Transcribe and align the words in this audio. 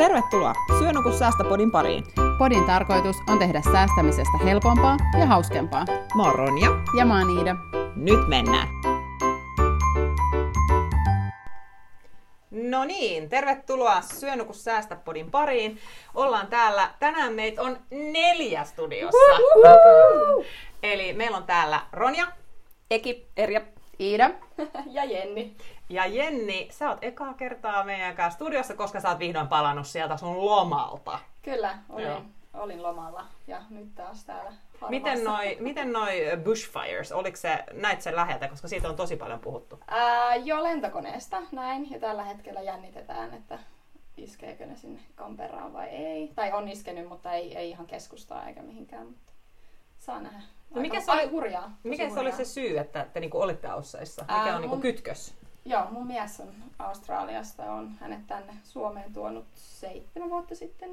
Tervetuloa 0.00 0.52
Syönuku 0.78 1.12
säästöpodin 1.12 1.70
pariin. 1.70 2.04
Podin 2.38 2.64
tarkoitus 2.64 3.16
on 3.28 3.38
tehdä 3.38 3.62
säästämisestä 3.72 4.38
helpompaa 4.44 4.96
ja 5.18 5.26
hauskempaa. 5.26 5.84
Mä 6.16 6.22
oon 6.22 6.34
Ronja. 6.34 6.68
Ja 6.98 7.04
mä 7.04 7.18
oon 7.18 7.38
Iida. 7.38 7.56
Nyt 7.96 8.28
mennään. 8.28 8.68
No 12.50 12.84
niin, 12.84 13.28
tervetuloa 13.28 14.00
Syönuku 14.00 14.52
säästöpodin 14.52 15.30
pariin. 15.30 15.78
Ollaan 16.14 16.46
täällä, 16.46 16.90
tänään 16.98 17.32
meitä 17.32 17.62
on 17.62 17.78
neljä 17.90 18.64
studiossa. 18.64 19.38
Uhuhu! 19.56 20.44
Eli 20.82 21.12
meillä 21.12 21.36
on 21.36 21.44
täällä 21.44 21.80
Ronja, 21.92 22.26
Eki, 22.90 23.26
Erja 23.36 23.60
Iida 24.00 24.30
ja 24.96 25.04
Jenni. 25.04 25.56
Ja 25.90 26.06
Jenni, 26.06 26.68
sä 26.70 26.88
oot 26.88 26.98
ekaa 27.04 27.34
kertaa 27.34 27.84
meidän 27.84 28.16
kanssa 28.16 28.36
studiossa, 28.36 28.74
koska 28.74 29.00
sä 29.00 29.08
oot 29.08 29.18
vihdoin 29.18 29.48
palannut 29.48 29.86
sieltä 29.86 30.16
sun 30.16 30.44
lomalta. 30.44 31.18
Kyllä, 31.42 31.78
olin, 31.88 32.34
olin 32.54 32.82
lomalla 32.82 33.26
ja 33.46 33.62
nyt 33.70 33.94
taas 33.94 34.24
täällä 34.24 34.52
Miten 34.88 35.24
noi, 35.24 35.56
miten 35.60 35.92
noi 35.92 36.22
bushfires, 36.44 37.12
oliko 37.12 37.36
se, 37.36 37.64
näit 37.72 38.00
sen 38.00 38.16
läheltä, 38.16 38.48
koska 38.48 38.68
siitä 38.68 38.88
on 38.88 38.96
tosi 38.96 39.16
paljon 39.16 39.40
puhuttu? 39.40 39.78
Ää, 39.88 40.36
jo 40.36 40.62
lentokoneesta 40.62 41.42
näin, 41.52 41.90
ja 41.90 42.00
tällä 42.00 42.24
hetkellä 42.24 42.60
jännitetään, 42.60 43.34
että 43.34 43.58
iskeekö 44.16 44.66
ne 44.66 44.76
sinne 44.76 45.00
Kamperaan 45.14 45.72
vai 45.72 45.88
ei. 45.88 46.32
Tai 46.34 46.52
on 46.52 46.68
iskenyt, 46.68 47.08
mutta 47.08 47.32
ei, 47.32 47.56
ei 47.56 47.70
ihan 47.70 47.86
keskustaa 47.86 48.48
eikä 48.48 48.62
mihinkään, 48.62 49.06
mutta 49.06 49.32
saa 49.98 50.20
nähdä. 50.20 50.40
No 50.74 50.80
mikä 50.80 51.00
se 51.00 51.12
oli, 51.12 51.26
hurjaa, 51.26 51.72
mikä 51.82 52.10
se 52.10 52.20
oli 52.20 52.32
se 52.32 52.44
syy, 52.44 52.78
että 52.78 53.06
te 53.12 53.20
niinku 53.20 53.40
olitte 53.40 53.68
Ausseissa? 53.68 54.22
Mikä 54.22 54.34
Ää, 54.34 54.54
on 54.54 54.60
niinku 54.60 54.76
mun, 54.76 54.82
kytkös? 54.82 55.39
Joo, 55.64 55.86
mun 55.90 56.06
mies 56.06 56.40
on 56.40 56.54
Australiasta, 56.78 57.72
on 57.72 57.90
hänet 58.00 58.26
tänne 58.26 58.52
Suomeen 58.64 59.12
tuonut 59.12 59.46
seitsemän 59.54 60.30
vuotta 60.30 60.54
sitten. 60.54 60.90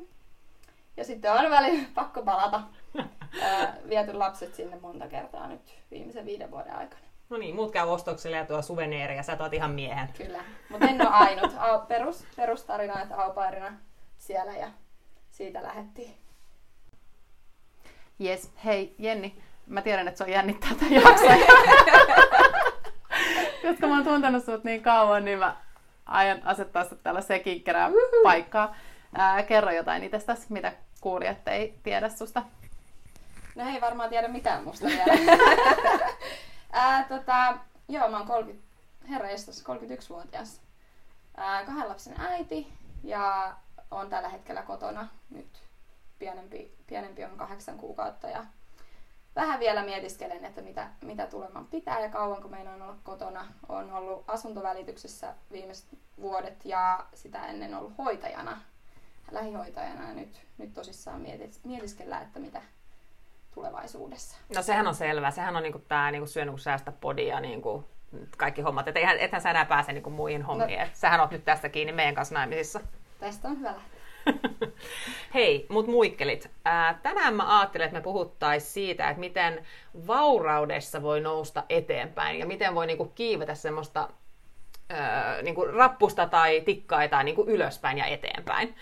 Ja 0.98 1.04
sitten 1.04 1.32
on 1.32 1.50
väli 1.50 1.88
pakko 1.96 2.22
palata. 2.22 2.62
Ää, 3.42 3.78
viety 3.90 4.14
lapset 4.14 4.56
sinne 4.56 4.80
monta 4.80 5.08
kertaa 5.08 5.48
nyt 5.48 5.62
viimeisen 5.92 6.26
viiden 6.26 6.52
vuoden 6.52 6.76
aikana. 6.76 7.02
No 7.30 7.38
niin, 7.38 7.56
muut 7.56 7.72
käy 7.72 7.88
ostoksille 7.90 8.38
ja 8.38 8.46
tuo 8.46 8.62
suveneeria, 8.62 9.24
sä 9.24 9.38
oot 9.40 9.54
ihan 9.54 9.72
miehen. 9.72 10.10
Kyllä, 10.18 10.44
mutta 10.70 10.86
en 10.88 11.02
ole 11.02 11.10
ainut. 11.10 11.52
Perus, 11.88 12.26
perustarina, 12.36 13.02
että 13.02 13.22
aupairina 13.22 13.74
siellä 14.18 14.52
ja 14.52 14.68
siitä 15.32 15.64
lähettiin. 15.64 16.14
Yes, 18.22 18.52
hei 18.66 18.96
Jenni, 18.98 19.44
mä 19.68 19.82
tiedän, 19.82 20.08
että 20.08 20.18
se 20.18 20.24
on 20.24 20.30
jännittää 20.30 20.72
tämän 20.80 20.94
jakson. 20.94 21.28
Koska 23.68 23.88
mä 23.88 23.94
oon 23.94 24.04
tuntenut 24.04 24.46
sut 24.46 24.64
niin 24.64 24.84
kauan, 24.84 25.26
niin 25.26 25.40
mä 25.40 25.56
aion 26.06 26.42
asettaa 26.44 26.86
sut 26.86 27.04
täällä 27.04 27.22
sekinkkerää 27.22 27.92
paikkaa. 28.24 28.76
Ää, 29.16 29.44
kerro 29.44 29.72
jotain 29.72 30.04
itsestäsi, 30.04 30.46
mitä 30.50 30.74
kuulijat 31.02 31.48
ei 31.48 31.80
tiedä 31.84 32.10
susta. 32.10 32.44
No 33.56 33.70
ei 33.70 33.82
varmaan 33.82 34.10
tiedä 34.10 34.28
mitään 34.28 34.64
musta 34.64 34.86
vielä. 34.86 35.06
Ää, 36.72 37.04
tota, 37.04 37.58
joo, 37.90 38.10
mä 38.10 38.18
oon 38.18 38.28
30, 38.28 38.68
herra 39.10 39.28
31-vuotias. 39.28 40.62
Ää, 41.38 41.66
kahden 41.66 41.90
lapsen 41.90 42.16
äiti 42.20 42.74
ja 43.04 43.56
on 43.92 44.10
tällä 44.10 44.30
hetkellä 44.30 44.62
kotona 44.62 45.08
nyt. 45.30 45.60
Pienempi, 46.20 46.76
pienempi 46.88 47.24
on 47.24 47.38
kahdeksan 47.38 47.78
kuukautta 47.78 48.28
ja 48.28 48.46
vähän 49.38 49.60
vielä 49.60 49.84
mietiskelen, 49.84 50.46
että 50.46 50.62
mitä, 50.62 50.88
mitä 51.02 51.28
tuleman 51.28 51.68
pitää 51.68 52.00
ja 52.00 52.10
kauan 52.10 52.42
kun 52.42 52.52
meinaan 52.52 52.82
olla 52.82 52.96
kotona. 53.04 53.46
on 53.70 53.94
ollut 53.94 54.24
asuntovälityksessä 54.28 55.34
viimeiset 55.52 55.86
vuodet 56.22 56.66
ja 56.66 57.06
sitä 57.14 57.46
ennen 57.46 57.76
ollut 57.76 57.98
hoitajana, 57.98 58.62
lähihoitajana 59.32 60.08
ja 60.08 60.14
nyt, 60.14 60.42
nyt 60.58 60.74
tosissaan 60.74 61.22
mietis, 61.22 61.64
mietiskellään, 61.64 62.24
että 62.24 62.40
mitä 62.40 62.62
tulevaisuudessa. 63.54 64.38
No 64.56 64.62
sehän 64.62 64.88
on 64.88 64.96
selvä. 64.96 65.32
Sehän 65.32 65.56
on 65.56 65.64
niinku 65.64 65.80
tämä 65.80 66.12
niinku 66.12 66.28
syönyt 66.28 66.52
kun 66.52 66.60
säästä 66.60 66.92
podia 66.92 67.40
niinku 67.40 67.84
kaikki 68.38 68.62
hommat. 68.62 68.88
Et 68.88 68.98
eihän, 68.98 69.20
ethän 69.20 69.42
sä 69.42 69.50
enää 69.50 69.66
pääse 69.66 69.94
niinku 69.94 70.10
muihin 70.10 70.44
hommiin. 70.44 70.80
No. 70.80 70.86
Et 70.86 70.96
sähän 70.96 71.20
oot 71.20 71.32
nyt 71.32 71.46
tästä 71.46 71.70
kiinni 71.70 71.94
meidän 71.94 72.16
kanssa 72.16 72.36
naimisissa. 72.36 72.80
Tästä 73.20 73.48
on 73.48 73.60
hyvä 73.60 73.74
lähteä. 73.74 73.97
Hei, 75.34 75.66
mut 75.70 75.88
muikkelit. 75.88 76.52
Ää, 76.66 77.00
tänään 77.04 77.34
mä 77.34 77.60
ajattelin, 77.60 77.86
että 77.86 77.98
me 77.98 78.04
puhuttaisiin 78.04 78.72
siitä, 78.72 79.10
että 79.10 79.20
miten 79.20 79.66
vauraudessa 80.08 81.02
voi 81.02 81.22
nousta 81.22 81.64
eteenpäin 81.70 82.40
ja 82.40 82.46
miten 82.46 82.76
voi 82.76 82.88
niinku 82.88 83.06
kiivetä 83.06 83.56
semmoista 83.56 84.10
ää, 84.90 85.42
niinku 85.42 85.66
rappusta 85.66 86.28
tai 86.28 86.62
tikkaita 86.62 87.24
niinku 87.24 87.46
ylöspäin 87.48 87.98
ja 87.98 88.06
eteenpäin. 88.06 88.76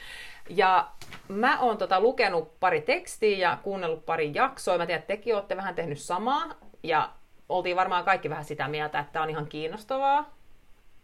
Ja 0.50 0.92
mä 1.28 1.60
oon 1.60 1.78
tota 1.78 2.00
lukenut 2.00 2.60
pari 2.60 2.82
tekstiä 2.82 3.38
ja 3.38 3.58
kuunnellut 3.64 4.06
pari 4.06 4.32
jaksoa. 4.34 4.78
Mä 4.78 4.86
tiedän, 4.86 5.00
että 5.00 5.14
tekin 5.14 5.36
olette 5.36 5.58
vähän 5.58 5.76
tehnyt 5.76 6.00
samaa. 6.00 6.46
Ja 6.84 7.10
oltiin 7.50 7.76
varmaan 7.76 8.06
kaikki 8.06 8.30
vähän 8.30 8.46
sitä 8.46 8.68
mieltä, 8.68 9.00
että 9.00 9.22
on 9.22 9.30
ihan 9.30 9.48
kiinnostavaa. 9.48 10.36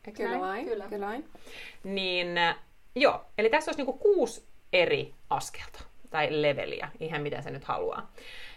Eikö 0.08 0.18
kyllä 0.18 0.30
näin? 0.30 0.42
vain, 0.42 0.66
kyllä. 0.66 0.86
kyllä 0.90 1.06
vain. 1.06 1.30
Niin 1.84 2.28
Joo, 2.96 3.26
eli 3.38 3.50
tässä 3.50 3.70
olisi 3.72 3.80
niinku 3.80 3.94
kuusi 3.94 4.46
eri 4.74 5.14
askelta 5.30 5.80
tai 6.10 6.28
leveliä, 6.42 6.90
ihan 7.00 7.22
miten 7.22 7.44
se 7.44 7.52
nyt 7.52 7.64
haluaa. 7.64 8.12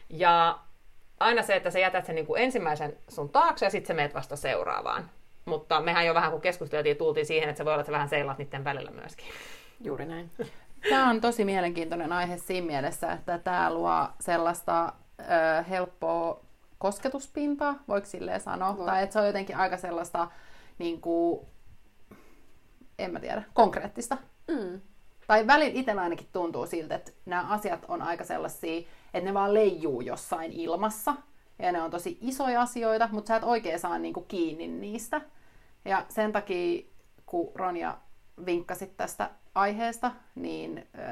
Ja 0.08 0.58
aina 1.20 1.42
se, 1.42 1.56
että 1.56 1.70
sä 1.70 1.78
jätät 1.78 2.06
sen 2.06 2.14
niinku 2.14 2.34
ensimmäisen 2.34 2.96
sun 3.08 3.28
taakse 3.28 3.66
ja 3.66 3.70
sitten 3.70 3.88
sä 3.88 3.94
meet 3.94 4.14
vasta 4.14 4.36
seuraavaan. 4.36 5.10
Mutta 5.44 5.80
mehän 5.80 6.06
jo 6.06 6.14
vähän 6.14 6.30
kun 6.30 6.40
keskusteltiin, 6.40 6.96
tultiin 6.96 7.26
siihen, 7.26 7.48
että 7.48 7.58
se 7.58 7.64
voi 7.64 7.72
olla, 7.72 7.80
että 7.80 7.88
sä 7.88 7.92
vähän 7.92 8.08
seilat 8.08 8.38
niiden 8.38 8.64
välillä 8.64 8.90
myöskin. 8.90 9.26
Juuri 9.80 10.06
näin. 10.06 10.30
Tämä 10.88 11.10
on 11.10 11.20
tosi 11.20 11.44
mielenkiintoinen 11.44 12.12
aihe 12.12 12.36
siinä 12.36 12.66
mielessä, 12.66 13.12
että 13.12 13.38
tämä 13.38 13.74
luo 13.74 14.08
sellaista 14.20 14.92
ö, 15.20 15.62
helppoa 15.62 16.40
kosketuspintaa, 16.78 17.74
voiko 17.88 18.06
silleen 18.06 18.40
sanoa, 18.40 18.76
Voi. 18.76 18.86
tai 18.86 19.02
että 19.02 19.12
se 19.12 19.18
on 19.18 19.26
jotenkin 19.26 19.56
aika 19.56 19.76
sellaista 19.76 20.28
niin 20.78 21.00
kuin, 21.00 21.46
en 22.98 23.12
mä 23.12 23.20
tiedä, 23.20 23.42
konkreettista. 23.54 24.18
Mm. 24.48 24.80
Tai 25.26 25.46
välin 25.46 25.72
itsellä 25.72 26.02
ainakin 26.02 26.28
tuntuu 26.32 26.66
siltä, 26.66 26.94
että 26.94 27.12
nämä 27.26 27.46
asiat 27.48 27.84
on 27.88 28.02
aika 28.02 28.24
sellaisia, 28.24 28.78
että 29.14 29.28
ne 29.28 29.34
vaan 29.34 29.54
leijuu 29.54 30.00
jossain 30.00 30.52
ilmassa. 30.52 31.14
Ja 31.58 31.72
ne 31.72 31.82
on 31.82 31.90
tosi 31.90 32.18
isoja 32.20 32.62
asioita, 32.62 33.08
mutta 33.12 33.28
sä 33.28 33.36
et 33.36 33.44
oikein 33.44 33.80
saa 33.80 33.98
niinku 33.98 34.20
kiinni 34.20 34.68
niistä. 34.68 35.20
Ja 35.84 36.06
sen 36.08 36.32
takia, 36.32 36.82
kun 37.26 37.52
Ronja 37.54 37.98
vinkkasit 38.46 38.96
tästä 38.96 39.30
aiheesta, 39.54 40.12
niin 40.34 40.86
öö, 40.98 41.04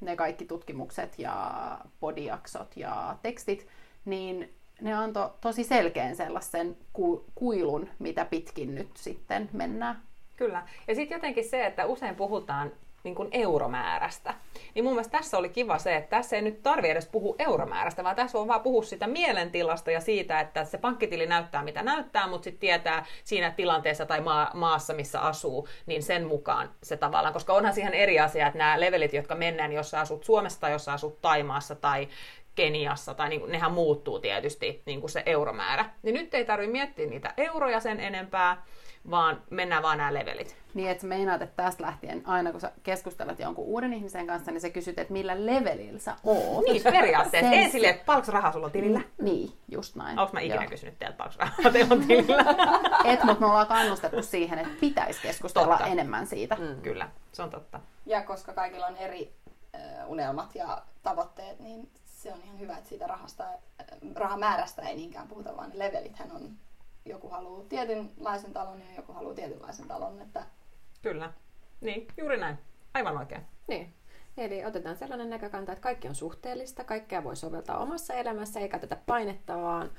ne 0.00 0.16
kaikki 0.16 0.44
tutkimukset 0.44 1.18
ja 1.18 1.78
podiaksot 2.00 2.76
ja 2.76 3.16
tekstit, 3.22 3.66
niin 4.04 4.54
ne 4.80 4.94
antoi 4.94 5.30
tosi 5.40 5.64
selkeän 5.64 6.16
sellaisen 6.16 6.76
ku- 6.92 7.24
kuilun, 7.34 7.88
mitä 7.98 8.24
pitkin 8.24 8.74
nyt 8.74 8.96
sitten 8.96 9.50
mennään. 9.52 10.02
Kyllä. 10.40 10.62
Ja 10.88 10.94
sitten 10.94 11.16
jotenkin 11.16 11.48
se, 11.48 11.66
että 11.66 11.86
usein 11.86 12.16
puhutaan 12.16 12.72
niin 13.04 13.14
kuin 13.14 13.28
euromäärästä. 13.32 14.34
Niin 14.74 14.84
mun 14.84 14.92
mielestä 14.92 15.18
tässä 15.18 15.38
oli 15.38 15.48
kiva 15.48 15.78
se, 15.78 15.96
että 15.96 16.10
tässä 16.10 16.36
ei 16.36 16.42
nyt 16.42 16.62
tarvi 16.62 16.88
edes 16.88 17.08
puhua 17.08 17.34
euromäärästä, 17.38 18.04
vaan 18.04 18.16
tässä 18.16 18.38
on 18.38 18.48
vaan 18.48 18.60
puhua 18.60 18.82
sitä 18.82 19.06
mielentilasta 19.06 19.90
ja 19.90 20.00
siitä, 20.00 20.40
että 20.40 20.64
se 20.64 20.78
pankkitili 20.78 21.26
näyttää 21.26 21.64
mitä 21.64 21.82
näyttää, 21.82 22.26
mutta 22.26 22.44
sitten 22.44 22.60
tietää 22.60 23.06
siinä 23.24 23.50
tilanteessa 23.50 24.06
tai 24.06 24.20
maa, 24.20 24.50
maassa, 24.54 24.94
missä 24.94 25.20
asuu, 25.20 25.68
niin 25.86 26.02
sen 26.02 26.26
mukaan 26.26 26.70
se 26.82 26.96
tavallaan, 26.96 27.34
koska 27.34 27.54
onhan 27.54 27.74
siihen 27.74 27.94
eri 27.94 28.20
asia, 28.20 28.46
että 28.46 28.58
nämä 28.58 28.80
levelit, 28.80 29.12
jotka 29.12 29.34
mennään, 29.34 29.72
jos 29.72 29.90
sä 29.90 30.00
asut 30.00 30.24
Suomessa 30.24 30.60
tai 30.60 30.72
jos 30.72 30.84
sä 30.84 30.92
asut 30.92 31.20
Taimaassa 31.20 31.74
tai 31.74 32.08
Keniassa, 32.54 33.14
tai 33.14 33.28
niin 33.28 33.40
kuin, 33.40 33.52
nehän 33.52 33.72
muuttuu 33.72 34.18
tietysti 34.18 34.82
niin 34.86 35.00
kuin 35.00 35.10
se 35.10 35.22
euromäärä. 35.26 35.90
Niin 36.02 36.14
nyt 36.14 36.34
ei 36.34 36.44
tarvitse 36.44 36.72
miettiä 36.72 37.06
niitä 37.06 37.34
euroja 37.36 37.80
sen 37.80 38.00
enempää, 38.00 38.64
vaan 39.10 39.42
mennään 39.50 39.82
vaan 39.82 39.98
nämä 39.98 40.14
levelit. 40.14 40.56
Niin, 40.74 40.90
että 40.90 41.06
meinaat, 41.06 41.42
että 41.42 41.62
tästä 41.62 41.82
lähtien 41.82 42.22
aina 42.24 42.50
kun 42.52 42.60
sä 42.60 42.72
keskustelet 42.82 43.38
jonkun 43.38 43.64
uuden 43.64 43.92
ihmisen 43.92 44.26
kanssa, 44.26 44.50
niin 44.50 44.60
sä 44.60 44.70
kysyt, 44.70 44.98
että 44.98 45.12
millä 45.12 45.46
levelillä 45.46 45.98
sä 45.98 46.16
oot. 46.24 46.64
Niin, 46.64 46.82
periaatteessa. 46.82 47.50
Ei 47.52 47.70
silleen, 47.70 47.94
että 47.94 48.04
paljonko 48.04 48.32
rahaa 48.32 48.52
sulla 48.52 48.66
on 48.66 48.72
tilillä. 48.72 49.00
Niin, 49.22 49.52
just 49.68 49.96
näin. 49.96 50.18
Onko 50.18 50.32
mä 50.32 50.40
ikinä 50.40 50.62
Joo. 50.62 50.70
kysynyt 50.70 50.98
teiltä, 50.98 51.16
paljonko 51.16 51.38
rahaa 51.40 51.72
teillä 51.72 51.94
on 51.94 52.04
tilillä? 52.06 52.44
Et, 53.12 53.24
mutta 53.24 53.40
me 53.40 53.46
ollaan 53.46 53.66
kannustettu 53.66 54.22
siihen, 54.22 54.58
että 54.58 54.72
pitäisi 54.80 55.22
keskustella 55.22 55.76
totta. 55.76 55.86
enemmän 55.92 56.26
siitä. 56.26 56.54
Mm. 56.54 56.82
Kyllä, 56.82 57.08
se 57.32 57.42
on 57.42 57.50
totta. 57.50 57.80
Ja 58.06 58.22
koska 58.22 58.52
kaikilla 58.52 58.86
on 58.86 58.96
eri 58.96 59.32
uh, 59.74 60.10
unelmat 60.10 60.54
ja 60.54 60.82
tavoitteet, 61.02 61.60
niin 61.60 61.90
se 62.04 62.32
on 62.32 62.40
ihan 62.44 62.58
hyvä, 62.58 62.76
että 62.76 62.88
siitä 62.88 63.06
rahasta, 63.06 63.44
rahamäärästä 64.14 64.82
ei 64.82 64.96
niinkään 64.96 65.28
puhuta, 65.28 65.56
vaan 65.56 65.70
ne 65.70 65.78
levelithän 65.78 66.32
on 66.32 66.50
joku 67.04 67.28
haluaa 67.28 67.64
tietynlaisen 67.68 68.52
talon 68.52 68.80
ja 68.80 68.96
joku 68.96 69.12
haluaa 69.12 69.34
tietynlaisen 69.34 69.88
talon. 69.88 70.22
Että... 70.22 70.44
Kyllä. 71.02 71.32
Niin, 71.80 72.08
juuri 72.16 72.36
näin. 72.36 72.58
Aivan 72.94 73.18
oikein. 73.18 73.42
Niin. 73.66 73.94
Eli 74.36 74.64
otetaan 74.64 74.96
sellainen 74.96 75.30
näkökanta, 75.30 75.72
että 75.72 75.82
kaikki 75.82 76.08
on 76.08 76.14
suhteellista, 76.14 76.84
kaikkea 76.84 77.24
voi 77.24 77.36
soveltaa 77.36 77.78
omassa 77.78 78.14
elämässä, 78.14 78.60
eikä 78.60 78.78
tätä 78.78 78.96
painetta, 79.06 79.62
vaan 79.62 79.90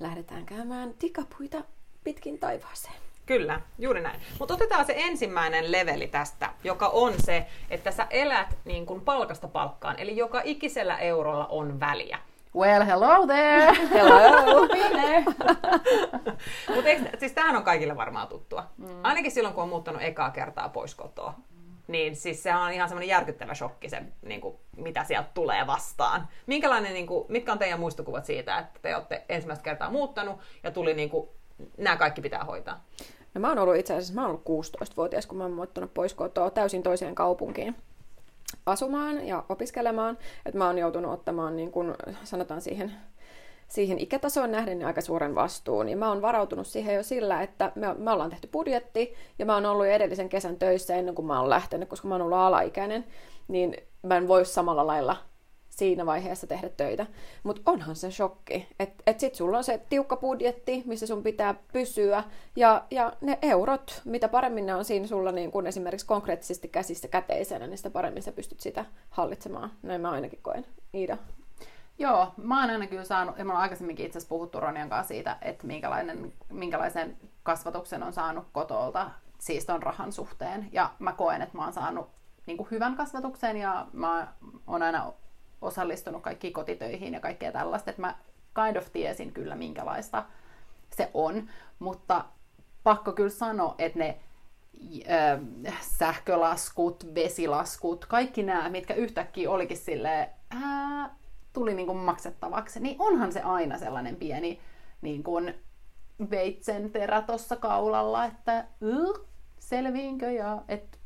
lähdetään 0.00 0.46
käymään 0.46 0.94
tikapuita 0.98 1.64
pitkin 2.04 2.38
taivaaseen. 2.38 2.94
Kyllä, 3.26 3.60
juuri 3.78 4.00
näin. 4.00 4.20
Mutta 4.38 4.54
otetaan 4.54 4.86
se 4.86 4.94
ensimmäinen 4.96 5.72
leveli 5.72 6.06
tästä, 6.06 6.50
joka 6.64 6.88
on 6.88 7.12
se, 7.18 7.46
että 7.70 7.90
sä 7.90 8.06
elät 8.10 8.58
niin 8.64 8.86
kuin 8.86 9.00
palkasta 9.00 9.48
palkkaan. 9.48 9.98
Eli 9.98 10.16
joka 10.16 10.40
ikisellä 10.44 10.98
eurolla 10.98 11.46
on 11.46 11.80
väliä. 11.80 12.18
Well, 12.56 12.84
hello 12.84 13.26
there! 13.26 13.74
Hello! 13.94 14.68
Mutta 16.74 17.18
siis 17.18 17.32
tämähän 17.32 17.56
on 17.56 17.62
kaikille 17.62 17.96
varmaan 17.96 18.28
tuttua. 18.28 18.66
Mm. 18.76 18.86
Ainakin 19.02 19.30
silloin, 19.30 19.54
kun 19.54 19.62
on 19.62 19.68
muuttanut 19.68 20.02
ekaa 20.02 20.30
kertaa 20.30 20.68
pois 20.68 20.94
kotoa. 20.94 21.34
Niin 21.88 22.16
siis 22.16 22.42
se 22.42 22.54
on 22.54 22.72
ihan 22.72 22.88
semmoinen 22.88 23.08
järkyttävä 23.08 23.54
shokki 23.54 23.88
se, 23.88 24.02
niin 24.22 24.40
kuin, 24.40 24.56
mitä 24.76 25.04
sieltä 25.04 25.28
tulee 25.34 25.66
vastaan. 25.66 26.28
Minkälainen, 26.46 26.94
niin 26.94 27.06
kuin, 27.06 27.24
mitkä 27.28 27.52
on 27.52 27.58
teidän 27.58 27.80
muistokuvat 27.80 28.24
siitä, 28.24 28.58
että 28.58 28.80
te 28.82 28.96
olette 28.96 29.24
ensimmäistä 29.28 29.62
kertaa 29.62 29.90
muuttanut 29.90 30.38
ja 30.62 30.70
tuli 30.70 30.94
niin 30.94 31.10
kuin, 31.10 31.28
nämä 31.76 31.96
kaikki 31.96 32.20
pitää 32.20 32.44
hoitaa? 32.44 32.84
No 33.34 33.40
mä 33.40 33.48
oon 33.48 33.58
ollut 33.58 33.76
itse 33.76 33.92
asiassa, 33.92 34.14
mä 34.14 34.26
oon 34.26 34.30
ollut 34.30 34.66
16-vuotias, 34.66 35.26
kun 35.26 35.38
mä 35.38 35.44
oon 35.44 35.52
muuttanut 35.52 35.94
pois 35.94 36.14
kotoa 36.14 36.50
täysin 36.50 36.82
toiseen 36.82 37.14
kaupunkiin 37.14 37.76
asumaan 38.66 39.26
ja 39.26 39.44
opiskelemaan. 39.48 40.18
Että 40.46 40.58
mä 40.58 40.66
oon 40.66 40.78
joutunut 40.78 41.12
ottamaan, 41.12 41.56
niin 41.56 41.70
kun 41.70 41.94
sanotaan 42.24 42.60
siihen, 42.60 42.92
siihen 43.68 43.98
ikätasoon 43.98 44.50
nähden 44.50 44.78
niin 44.78 44.86
aika 44.86 45.00
suuren 45.00 45.34
vastuun. 45.34 45.86
Niin 45.86 45.98
mä 45.98 46.08
oon 46.08 46.22
varautunut 46.22 46.66
siihen 46.66 46.94
jo 46.94 47.02
sillä, 47.02 47.42
että 47.42 47.72
me, 47.74 47.94
me 47.94 48.10
ollaan 48.10 48.30
tehty 48.30 48.48
budjetti 48.48 49.14
ja 49.38 49.46
mä 49.46 49.54
oon 49.54 49.66
ollut 49.66 49.86
jo 49.86 49.92
edellisen 49.92 50.28
kesän 50.28 50.56
töissä 50.56 50.94
ennen 50.94 51.14
kuin 51.14 51.26
mä 51.26 51.40
oon 51.40 51.50
lähtenyt, 51.50 51.88
koska 51.88 52.08
mä 52.08 52.14
oon 52.14 52.22
ollut 52.22 52.38
alaikäinen. 52.38 53.04
Niin 53.48 53.76
mä 54.02 54.16
en 54.16 54.28
voi 54.28 54.44
samalla 54.44 54.86
lailla 54.86 55.16
siinä 55.80 56.06
vaiheessa 56.06 56.46
tehdä 56.46 56.68
töitä. 56.68 57.06
Mutta 57.42 57.62
onhan 57.66 57.96
se 57.96 58.10
shokki, 58.10 58.68
että 58.80 59.02
et 59.06 59.20
sit 59.20 59.34
sulla 59.34 59.56
on 59.56 59.64
se 59.64 59.80
tiukka 59.88 60.16
budjetti, 60.16 60.82
missä 60.86 61.06
sun 61.06 61.22
pitää 61.22 61.54
pysyä, 61.72 62.24
ja, 62.56 62.84
ja 62.90 63.12
ne 63.20 63.38
eurot, 63.42 64.02
mitä 64.04 64.28
paremmin 64.28 64.66
ne 64.66 64.74
on 64.74 64.84
siinä 64.84 65.06
sulla 65.06 65.32
niin 65.32 65.50
kun 65.50 65.66
esimerkiksi 65.66 66.06
konkreettisesti 66.06 66.68
käsissä 66.68 67.08
käteisenä, 67.08 67.66
niin 67.66 67.76
sitä 67.76 67.90
paremmin 67.90 68.22
sä 68.22 68.32
pystyt 68.32 68.60
sitä 68.60 68.84
hallitsemaan. 69.10 69.70
Näin 69.82 70.00
mä 70.00 70.10
ainakin 70.10 70.42
koen. 70.42 70.66
Iida. 70.94 71.16
Joo, 71.98 72.32
mä 72.36 72.60
oon 72.60 72.70
aina 72.70 72.86
kyllä 72.86 73.04
saanut, 73.04 73.38
ja 73.38 73.44
mä 73.44 73.52
oon 73.52 73.62
aikaisemminkin 73.62 74.06
itse 74.06 74.18
asiassa 74.18 74.28
puhuttu 74.28 74.60
Ronian 74.60 74.88
kanssa 74.88 75.08
siitä, 75.08 75.36
että 75.42 75.66
minkälainen, 75.66 76.32
minkälaisen 76.48 77.16
kasvatuksen 77.42 78.02
on 78.02 78.12
saanut 78.12 78.46
kotolta, 78.52 79.10
siis 79.38 79.66
ton 79.66 79.82
rahan 79.82 80.12
suhteen. 80.12 80.68
Ja 80.72 80.90
mä 80.98 81.12
koen, 81.12 81.42
että 81.42 81.58
mä 81.58 81.64
oon 81.64 81.72
saanut 81.72 82.08
niin 82.46 82.56
kuin 82.56 82.70
hyvän 82.70 82.96
kasvatuksen 82.96 83.56
ja 83.56 83.86
mä 83.92 84.32
oon 84.66 84.82
aina 84.82 85.12
osallistunut 85.62 86.22
kaikkiin 86.22 86.52
kotitöihin 86.52 87.14
ja 87.14 87.20
kaikkea 87.20 87.52
tällaista, 87.52 87.90
että 87.90 88.02
mä 88.02 88.14
kind 88.64 88.76
of 88.76 88.92
tiesin 88.92 89.32
kyllä 89.32 89.54
minkälaista 89.54 90.24
se 90.96 91.10
on, 91.14 91.50
mutta 91.78 92.24
pakko 92.82 93.12
kyllä 93.12 93.30
sanoa, 93.30 93.74
että 93.78 93.98
ne 93.98 94.20
ö, 94.96 95.38
sähkölaskut, 95.80 97.14
vesilaskut, 97.14 98.06
kaikki 98.06 98.42
nämä, 98.42 98.68
mitkä 98.68 98.94
yhtäkkiä 98.94 99.50
olikin 99.50 99.76
sille 99.76 100.30
tuli 101.52 101.74
niin 101.74 101.86
kuin 101.86 101.98
maksettavaksi, 101.98 102.80
niin 102.80 102.96
onhan 102.98 103.32
se 103.32 103.40
aina 103.40 103.78
sellainen 103.78 104.16
pieni 104.16 104.60
niin 105.02 105.22
kuin 105.22 105.54
veitsen 106.30 106.92
tuossa 107.26 107.56
kaulalla, 107.56 108.24
että 108.24 108.64
selviinkö 109.58 110.30
ja 110.30 110.62
että 110.68 110.98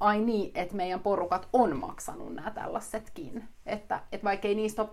ai 0.00 0.20
niin, 0.20 0.50
että 0.54 0.76
meidän 0.76 1.00
porukat 1.00 1.48
on 1.52 1.76
maksanut 1.76 2.34
nämä 2.34 2.50
tällaisetkin. 2.50 3.48
Että, 3.66 4.00
että 4.12 4.24
vaikka 4.24 4.48
ei 4.48 4.54
niistä 4.54 4.82
ole 4.82 4.90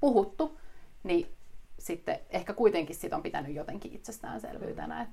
puhuttu, 0.00 0.58
niin 1.02 1.34
sitten 1.78 2.18
ehkä 2.30 2.52
kuitenkin 2.52 2.96
sit 2.96 3.12
on 3.12 3.22
pitänyt 3.22 3.54
jotenkin 3.54 3.92
itsestäänselvyytenä. 3.92 5.02
Et, 5.02 5.08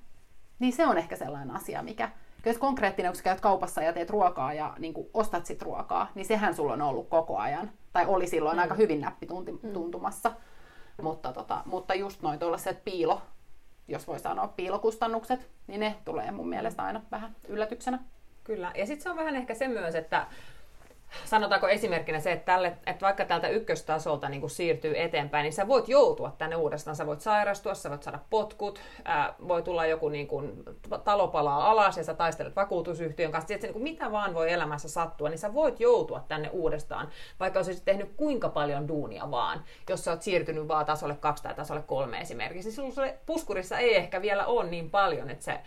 niin 0.60 0.74
se 0.74 0.86
on 0.86 0.98
ehkä 0.98 1.16
sellainen 1.16 1.56
asia, 1.56 1.84
mikä, 1.84 2.10
jos 2.46 2.58
konkreettinen, 2.58 3.12
kun 3.12 3.18
sä 3.18 3.24
käyt 3.24 3.42
kaupassa 3.42 3.82
ja 3.82 3.94
teet 3.94 4.10
ruokaa 4.10 4.54
ja 4.54 4.76
niin 4.80 4.94
ostat 5.14 5.46
sit 5.46 5.62
ruokaa, 5.62 6.12
niin 6.16 6.26
sehän 6.26 6.56
sulla 6.56 6.74
on 6.74 6.82
ollut 6.82 7.10
koko 7.10 7.38
ajan. 7.38 7.72
Tai 7.94 8.06
oli 8.06 8.28
silloin 8.28 8.58
mm. 8.58 8.62
aika 8.62 8.76
hyvin 8.76 9.02
näppituntumassa. 9.02 10.30
Mm. 10.30 11.04
Mutta, 11.04 11.34
tota, 11.34 11.62
mutta 11.66 11.94
just 11.94 12.22
noin 12.22 12.40
tuollaiset 12.40 12.84
piilo, 12.84 13.22
jos 13.88 14.08
voi 14.08 14.20
sanoa 14.20 14.48
piilokustannukset, 14.48 15.50
niin 15.68 15.80
ne 15.80 15.96
tulee 16.06 16.32
mun 16.32 16.50
mielestä 16.50 16.84
aina 16.84 17.02
vähän 17.12 17.36
yllätyksenä. 17.48 18.00
Kyllä. 18.50 18.72
Ja 18.76 18.86
sitten 18.86 19.04
se 19.04 19.10
on 19.10 19.16
vähän 19.16 19.36
ehkä 19.36 19.54
se 19.54 19.68
myös, 19.68 19.96
että 19.96 20.28
sanotaanko 21.26 21.68
esimerkkinä 21.68 22.20
se, 22.20 22.32
että, 22.32 22.46
tälle, 22.46 22.68
että 22.68 23.06
vaikka 23.06 23.26
tältä 23.26 23.48
ykköstasolta 23.48 24.30
niin 24.30 24.42
kuin 24.42 24.50
siirtyy 24.50 25.02
eteenpäin, 25.02 25.44
niin 25.44 25.54
sä 25.54 25.68
voit 25.68 25.90
joutua 25.90 26.36
tänne 26.38 26.56
uudestaan. 26.56 26.96
Sä 26.96 27.06
voit 27.06 27.22
sairastua, 27.22 27.74
sä 27.74 27.90
voit 27.90 28.04
saada 28.04 28.20
potkut, 28.30 28.82
ää, 29.06 29.34
voi 29.48 29.62
tulla 29.62 29.86
joku 29.86 30.10
niin 30.10 30.28
kuin, 30.28 30.64
talo 31.04 31.28
palaa 31.28 31.70
alas 31.70 31.98
ja 31.98 32.04
sä 32.04 32.14
taistelet 32.14 32.56
vakuutusyhtiön 32.56 33.32
kanssa. 33.32 33.54
Että 33.54 33.68
niin 33.68 33.74
kuin, 33.74 33.84
mitä 33.84 34.12
vaan 34.12 34.34
voi 34.34 34.52
elämässä 34.52 34.90
sattua, 34.90 35.30
niin 35.30 35.40
sä 35.40 35.54
voit 35.54 35.80
joutua 35.80 36.26
tänne 36.28 36.50
uudestaan, 36.50 37.10
vaikka 37.40 37.60
olisit 37.60 37.86
tehnyt 37.86 38.14
kuinka 38.18 38.50
paljon 38.50 38.88
duunia 38.88 39.32
vaan, 39.32 39.64
jos 39.90 40.04
sä 40.04 40.12
oot 40.12 40.22
siirtynyt 40.22 40.68
vaan 40.68 40.86
tasolle 40.86 41.16
kaksi 41.16 41.44
tai 41.44 41.54
tasolle 41.54 41.82
kolme 41.82 42.22
esimerkiksi. 42.22 42.72
Silloin 42.72 42.94
sulle 42.94 43.18
puskurissa 43.26 43.78
ei 43.78 43.96
ehkä 43.96 44.22
vielä 44.22 44.46
ole 44.46 44.70
niin 44.70 44.90
paljon, 44.90 45.30
että 45.30 45.46
se 45.46 45.60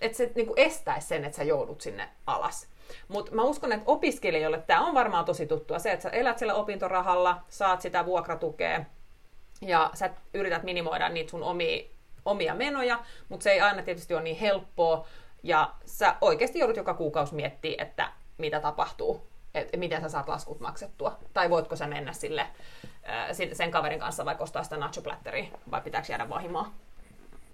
että 0.00 0.18
se 0.18 0.32
niin 0.34 0.46
kuin 0.46 0.58
estäisi 0.58 1.06
sen, 1.06 1.24
että 1.24 1.36
sä 1.36 1.44
joudut 1.44 1.80
sinne 1.80 2.08
alas. 2.26 2.68
Mutta 3.08 3.34
mä 3.34 3.42
uskon, 3.42 3.72
että 3.72 3.84
opiskelijoille 3.86 4.62
tämä 4.66 4.86
on 4.86 4.94
varmaan 4.94 5.24
tosi 5.24 5.46
tuttua. 5.46 5.78
Se, 5.78 5.92
että 5.92 6.02
sä 6.02 6.10
elät 6.10 6.38
siellä 6.38 6.54
opintorahalla, 6.54 7.42
saat 7.48 7.80
sitä 7.80 8.06
vuokratukea 8.06 8.84
ja 9.60 9.90
sä 9.94 10.10
yrität 10.34 10.62
minimoida 10.62 11.08
niitä 11.08 11.30
sun 11.30 11.42
omia, 11.42 11.84
omia 12.24 12.54
menoja, 12.54 13.04
mutta 13.28 13.44
se 13.44 13.50
ei 13.50 13.60
aina 13.60 13.82
tietysti 13.82 14.14
ole 14.14 14.22
niin 14.22 14.36
helppoa. 14.36 15.06
Ja 15.42 15.74
sä 15.84 16.14
oikeasti 16.20 16.58
joudut 16.58 16.76
joka 16.76 16.94
kuukausi 16.94 17.34
miettimään, 17.34 17.88
että 17.88 18.12
mitä 18.38 18.60
tapahtuu, 18.60 19.26
että 19.54 19.76
miten 19.76 20.02
sä 20.02 20.08
saat 20.08 20.28
laskut 20.28 20.60
maksettua. 20.60 21.18
Tai 21.32 21.50
voitko 21.50 21.76
sä 21.76 21.86
mennä 21.86 22.12
sille 22.12 22.46
sen 23.52 23.70
kaverin 23.70 24.00
kanssa 24.00 24.24
vai 24.24 24.36
ostaa 24.38 24.62
sitä 24.62 24.76
nacho 24.76 25.02
vai 25.70 25.80
pitääkö 25.80 26.06
jäädä 26.08 26.28
vahimaan? 26.28 26.72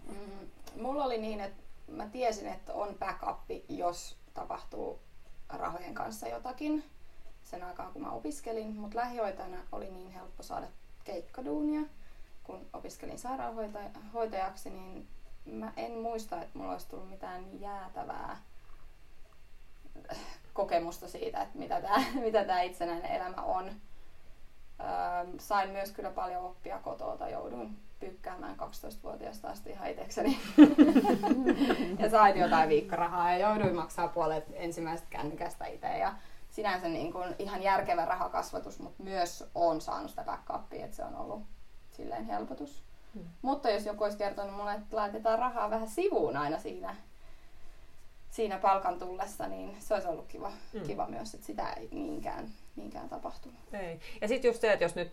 Mm, 0.08 0.48
mulla 0.82 1.04
oli 1.04 1.18
niin, 1.18 1.40
että 1.40 1.61
mä 1.87 2.06
tiesin, 2.06 2.49
että 2.49 2.75
on 2.75 2.96
backup, 2.99 3.50
jos 3.69 4.17
tapahtuu 4.34 5.00
rahojen 5.49 5.94
kanssa 5.94 6.29
jotakin 6.29 6.84
sen 7.43 7.64
aikaa, 7.64 7.90
kun 7.90 8.02
mä 8.02 8.11
opiskelin, 8.11 8.76
mutta 8.76 8.99
lähihoitajana 8.99 9.58
oli 9.73 9.90
niin 9.90 10.11
helppo 10.11 10.43
saada 10.43 10.67
keikkaduunia. 11.05 11.81
Kun 12.44 12.67
opiskelin 12.73 13.19
sairaanhoitajaksi, 13.19 14.70
niin 14.70 15.08
mä 15.44 15.73
en 15.76 15.99
muista, 15.99 16.43
että 16.43 16.58
mulla 16.58 16.73
olisi 16.73 16.88
tullut 16.88 17.11
mitään 17.11 17.61
jäätävää 17.61 18.43
kokemusta 20.52 21.08
siitä, 21.08 21.43
että 21.43 21.58
mitä 21.58 21.81
tämä 21.81 22.05
mitä 22.26 22.44
tää 22.44 22.62
itsenäinen 22.62 23.10
elämä 23.10 23.43
on. 23.43 23.69
Öö, 23.69 25.39
sain 25.39 25.70
myös 25.70 25.93
kyllä 25.93 26.10
paljon 26.10 26.44
oppia 26.44 26.79
kotota, 26.79 27.29
jouduin 27.29 27.79
pykkäämään 28.06 28.56
12-vuotiaasta 28.56 29.48
asti 29.48 29.70
ihan 29.70 29.90
itsekseni. 29.90 30.38
ja 31.98 32.10
sain 32.10 32.38
jotain 32.38 32.68
viikkorahaa 32.68 33.32
ja 33.32 33.48
jouduin 33.48 33.74
maksaa 33.74 34.08
puolet 34.08 34.44
ensimmäisestä 34.52 35.10
kännykästä 35.10 35.66
itse. 35.66 35.98
Ja 35.98 36.14
sinänsä 36.50 36.88
niin 36.88 37.12
kuin 37.12 37.34
ihan 37.38 37.62
järkevä 37.62 38.04
rahakasvatus, 38.04 38.78
mutta 38.78 39.02
myös 39.02 39.44
on 39.54 39.80
saanut 39.80 40.10
sitä 40.10 40.24
backupia, 40.24 40.84
että 40.84 40.96
se 40.96 41.04
on 41.04 41.16
ollut 41.16 41.42
silleen 41.90 42.24
helpotus. 42.24 42.82
Hmm. 43.14 43.24
Mutta 43.42 43.70
jos 43.70 43.86
joku 43.86 44.04
olisi 44.04 44.18
kertonut 44.18 44.56
mulle, 44.56 44.74
että 44.74 44.96
laitetaan 44.96 45.38
rahaa 45.38 45.70
vähän 45.70 45.88
sivuun 45.88 46.36
aina 46.36 46.58
siinä, 46.58 46.96
siinä 48.30 48.58
palkan 48.58 48.98
tullessa, 48.98 49.48
niin 49.48 49.76
se 49.78 49.94
olisi 49.94 50.08
ollut 50.08 50.26
kiva, 50.26 50.52
hmm. 50.72 50.82
kiva 50.82 51.06
myös, 51.06 51.34
että 51.34 51.46
sitä 51.46 51.72
ei 51.72 51.88
niinkään, 51.92 52.48
niinkään 52.76 53.08
tapahtunut. 53.08 53.58
Ei. 53.72 54.00
Ja 54.20 54.28
sitten 54.28 54.48
just 54.48 54.60
se, 54.60 54.72
että 54.72 54.84
jos 54.84 54.94
nyt 54.94 55.12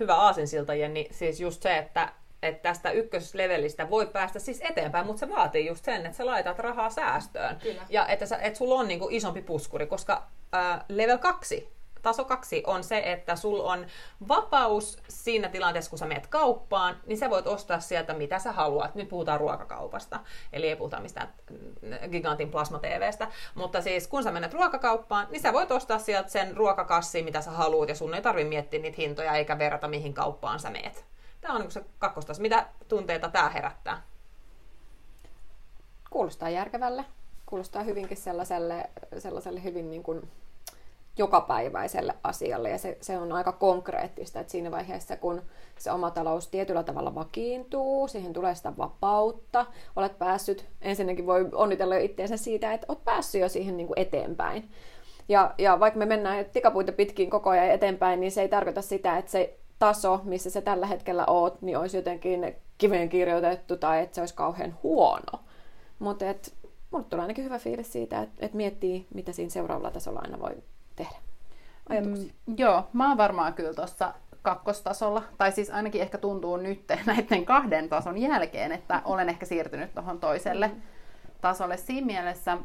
hyvä 0.00 0.14
aasinsilta, 0.14 0.74
Jenni, 0.74 1.08
siis 1.10 1.40
just 1.40 1.62
se, 1.62 1.76
että 1.76 2.12
että 2.42 2.62
tästä 2.62 2.90
ykköslevelistä 2.90 3.90
voi 3.90 4.06
päästä 4.06 4.38
siis 4.38 4.60
eteenpäin, 4.60 5.06
mutta 5.06 5.20
se 5.20 5.28
vaatii 5.28 5.66
just 5.66 5.84
sen, 5.84 6.06
että 6.06 6.18
sä 6.18 6.26
laitat 6.26 6.58
rahaa 6.58 6.90
säästöön. 6.90 7.56
Kyllä. 7.56 7.82
Ja 7.88 8.06
että, 8.06 8.26
sä, 8.26 8.36
että 8.36 8.58
sulla 8.58 8.74
on 8.74 8.88
niinku 8.88 9.08
isompi 9.10 9.42
puskuri, 9.42 9.86
koska 9.86 10.26
äh, 10.54 10.84
level 10.88 11.18
2, 11.18 11.75
taso 12.06 12.24
2 12.24 12.62
on 12.66 12.84
se, 12.84 13.02
että 13.04 13.36
sulla 13.36 13.72
on 13.72 13.86
vapaus 14.28 15.02
siinä 15.08 15.48
tilanteessa, 15.48 15.90
kun 15.90 15.98
sä 15.98 16.06
menet 16.06 16.26
kauppaan, 16.26 16.96
niin 17.06 17.18
sä 17.18 17.30
voit 17.30 17.46
ostaa 17.46 17.80
sieltä 17.80 18.14
mitä 18.14 18.38
sä 18.38 18.52
haluat. 18.52 18.94
Nyt 18.94 19.08
puhutaan 19.08 19.40
ruokakaupasta, 19.40 20.20
eli 20.52 20.68
ei 20.68 20.76
puhuta 20.76 21.00
mistään 21.00 21.34
gigantin 22.10 22.50
plasma 22.50 22.78
TVstä, 22.78 23.28
mutta 23.54 23.82
siis 23.82 24.08
kun 24.08 24.22
sä 24.22 24.32
menet 24.32 24.54
ruokakauppaan, 24.54 25.26
niin 25.30 25.42
sä 25.42 25.52
voit 25.52 25.70
ostaa 25.70 25.98
sieltä 25.98 26.28
sen 26.28 26.56
ruokakassin, 26.56 27.24
mitä 27.24 27.40
sä 27.40 27.50
haluat, 27.50 27.88
ja 27.88 27.94
sun 27.94 28.14
ei 28.14 28.22
tarvi 28.22 28.44
miettiä 28.44 28.80
niitä 28.80 28.96
hintoja 28.98 29.32
eikä 29.32 29.58
verrata, 29.58 29.88
mihin 29.88 30.14
kauppaan 30.14 30.60
sä 30.60 30.70
meet. 30.70 31.04
Tämä 31.40 31.54
on 31.54 31.60
niin 31.60 31.70
se 31.70 31.84
kakkostas. 31.98 32.40
Mitä 32.40 32.66
tunteita 32.88 33.28
tämä 33.28 33.48
herättää? 33.48 34.02
Kuulostaa 36.10 36.50
järkevälle. 36.50 37.04
Kuulostaa 37.46 37.82
hyvinkin 37.82 38.16
sellaiselle, 38.16 38.90
sellaiselle 39.18 39.62
hyvin 39.62 39.90
niin 39.90 40.02
kuin 40.02 40.30
jokapäiväiselle 41.18 42.14
asialle 42.22 42.70
ja 42.70 42.78
se, 42.78 42.98
se 43.00 43.18
on 43.18 43.32
aika 43.32 43.52
konkreettista, 43.52 44.40
että 44.40 44.50
siinä 44.50 44.70
vaiheessa 44.70 45.16
kun 45.16 45.42
se 45.78 45.92
oma 45.92 46.10
talous 46.10 46.48
tietyllä 46.48 46.82
tavalla 46.82 47.14
vakiintuu, 47.14 48.08
siihen 48.08 48.32
tulee 48.32 48.54
sitä 48.54 48.76
vapautta, 48.76 49.66
olet 49.96 50.18
päässyt, 50.18 50.66
ensinnäkin 50.82 51.26
voi 51.26 51.48
onnitella 51.52 51.94
jo 51.94 52.04
itseensä 52.04 52.36
siitä, 52.36 52.72
että 52.72 52.86
olet 52.88 53.04
päässyt 53.04 53.40
jo 53.40 53.48
siihen 53.48 53.76
niin 53.76 53.86
kuin 53.86 53.98
eteenpäin. 53.98 54.70
Ja, 55.28 55.54
ja 55.58 55.80
vaikka 55.80 55.98
me 55.98 56.06
mennään 56.06 56.44
tikapuita 56.44 56.92
pitkin 56.92 57.30
koko 57.30 57.50
ajan 57.50 57.70
eteenpäin, 57.70 58.20
niin 58.20 58.32
se 58.32 58.42
ei 58.42 58.48
tarkoita 58.48 58.82
sitä, 58.82 59.18
että 59.18 59.30
se 59.30 59.58
taso, 59.78 60.20
missä 60.24 60.50
se 60.50 60.60
tällä 60.60 60.86
hetkellä 60.86 61.24
oot, 61.26 61.62
niin 61.62 61.78
olisi 61.78 61.96
jotenkin 61.96 62.56
kiveen 62.78 63.08
kirjoitettu 63.08 63.76
tai 63.76 64.02
että 64.02 64.14
se 64.14 64.20
olisi 64.20 64.34
kauhean 64.34 64.78
huono. 64.82 65.40
Mutta 65.98 66.24
mulle 66.90 67.06
tulee 67.10 67.22
ainakin 67.22 67.44
hyvä 67.44 67.58
fiilis 67.58 67.92
siitä, 67.92 68.22
että 68.22 68.46
et 68.46 68.54
miettii, 68.54 69.06
mitä 69.14 69.32
siinä 69.32 69.50
seuraavalla 69.50 69.90
tasolla 69.90 70.20
aina 70.24 70.40
voi 70.40 70.56
tehdä. 70.96 71.16
Mm, 71.88 72.30
joo, 72.56 72.88
mä 72.92 73.08
oon 73.08 73.16
varmaan 73.16 73.54
kyllä 73.54 73.74
tuossa 73.74 74.14
kakkostasolla, 74.42 75.22
tai 75.38 75.52
siis 75.52 75.70
ainakin 75.70 76.02
ehkä 76.02 76.18
tuntuu 76.18 76.56
nyt 76.56 76.84
näiden 77.06 77.46
kahden 77.46 77.88
tason 77.88 78.18
jälkeen, 78.18 78.72
että 78.72 79.02
olen 79.04 79.28
ehkä 79.28 79.46
siirtynyt 79.46 79.94
tuohon 79.94 80.20
toiselle 80.20 80.68
mm. 80.68 80.82
tasolle 81.40 81.76
siinä 81.76 82.06
mielessä, 82.06 82.58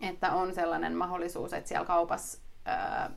että 0.00 0.32
on 0.32 0.54
sellainen 0.54 0.96
mahdollisuus, 0.96 1.52
että 1.52 1.68
siellä 1.68 1.86
kaupassa 1.86 2.38
ää, 2.64 3.10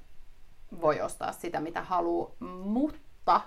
voi 0.82 1.02
ostaa 1.02 1.32
sitä, 1.32 1.60
mitä 1.60 1.82
haluaa, 1.82 2.32
mutta 2.64 3.42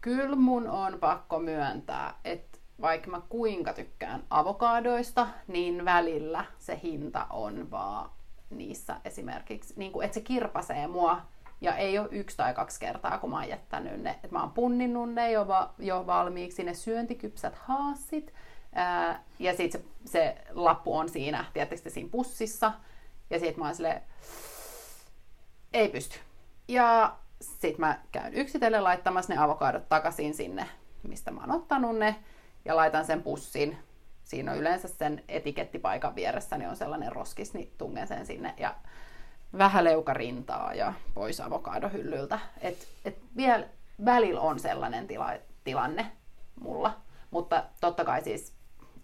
kyllä 0.00 0.36
mun 0.36 0.68
on 0.68 0.98
pakko 1.00 1.38
myöntää, 1.38 2.14
että 2.24 2.58
vaikka 2.80 3.10
mä 3.10 3.20
kuinka 3.28 3.72
tykkään 3.72 4.24
avokaadoista, 4.30 5.26
niin 5.48 5.84
välillä 5.84 6.44
se 6.58 6.80
hinta 6.82 7.26
on 7.30 7.70
vaan 7.70 8.10
niissä 8.50 9.00
esimerkiksi, 9.04 9.74
niin 9.76 9.92
kuin, 9.92 10.04
että 10.04 10.14
se 10.14 10.20
kirpasee 10.20 10.86
mua 10.86 11.20
ja 11.60 11.76
ei 11.76 11.98
ole 11.98 12.08
yksi 12.10 12.36
tai 12.36 12.54
kaksi 12.54 12.80
kertaa, 12.80 13.18
kun 13.18 13.30
mä 13.30 13.36
oon 13.36 13.48
jättänyt 13.48 14.02
ne, 14.02 14.10
että 14.10 14.28
mä 14.30 14.40
oon 14.40 14.52
punninnut 14.52 15.12
ne 15.12 15.32
jo, 15.32 15.48
va- 15.48 15.74
jo 15.78 16.06
valmiiksi, 16.06 16.64
ne 16.64 16.74
syöntikypsät 16.74 17.54
haasit, 17.54 18.34
ää, 18.72 19.22
ja 19.38 19.56
sitten 19.56 19.80
se, 20.04 20.10
se, 20.10 20.36
lappu 20.50 20.96
on 20.96 21.08
siinä, 21.08 21.44
tietysti 21.52 21.90
siinä 21.90 22.08
pussissa, 22.12 22.72
ja 23.30 23.38
sitten 23.38 23.58
mä 23.58 23.64
oon 23.64 23.74
silleen, 23.74 24.02
ei 25.72 25.88
pysty. 25.88 26.18
Ja 26.68 27.16
sitten 27.40 27.80
mä 27.80 27.98
käyn 28.12 28.34
yksitellen 28.34 28.84
laittamassa 28.84 29.34
ne 29.34 29.40
avokadot 29.40 29.88
takaisin 29.88 30.34
sinne, 30.34 30.66
mistä 31.02 31.30
mä 31.30 31.40
oon 31.40 31.50
ottanut 31.50 31.96
ne, 31.96 32.16
ja 32.64 32.76
laitan 32.76 33.04
sen 33.04 33.22
pussin. 33.22 33.78
Siinä 34.24 34.52
on 34.52 34.58
yleensä 34.58 34.88
sen 34.88 35.24
etikettipaikan 35.28 36.14
vieressä, 36.14 36.58
niin 36.58 36.68
on 36.68 36.76
sellainen 36.76 37.12
roskis, 37.12 37.54
niin 37.54 37.72
tungen 37.78 38.06
sen 38.06 38.26
sinne 38.26 38.54
ja 38.58 38.74
vähän 39.58 39.84
leukarintaa 39.84 40.74
ja 40.74 40.92
pois 41.14 41.40
avokadohyllyltä. 41.40 42.38
Et, 42.60 42.88
et 43.04 43.18
vielä 43.36 43.66
välillä 44.04 44.40
on 44.40 44.58
sellainen 44.58 45.06
tila, 45.06 45.32
tilanne 45.64 46.12
mulla, 46.60 46.96
mutta 47.30 47.64
totta 47.80 48.04
kai 48.04 48.22
siis 48.22 48.52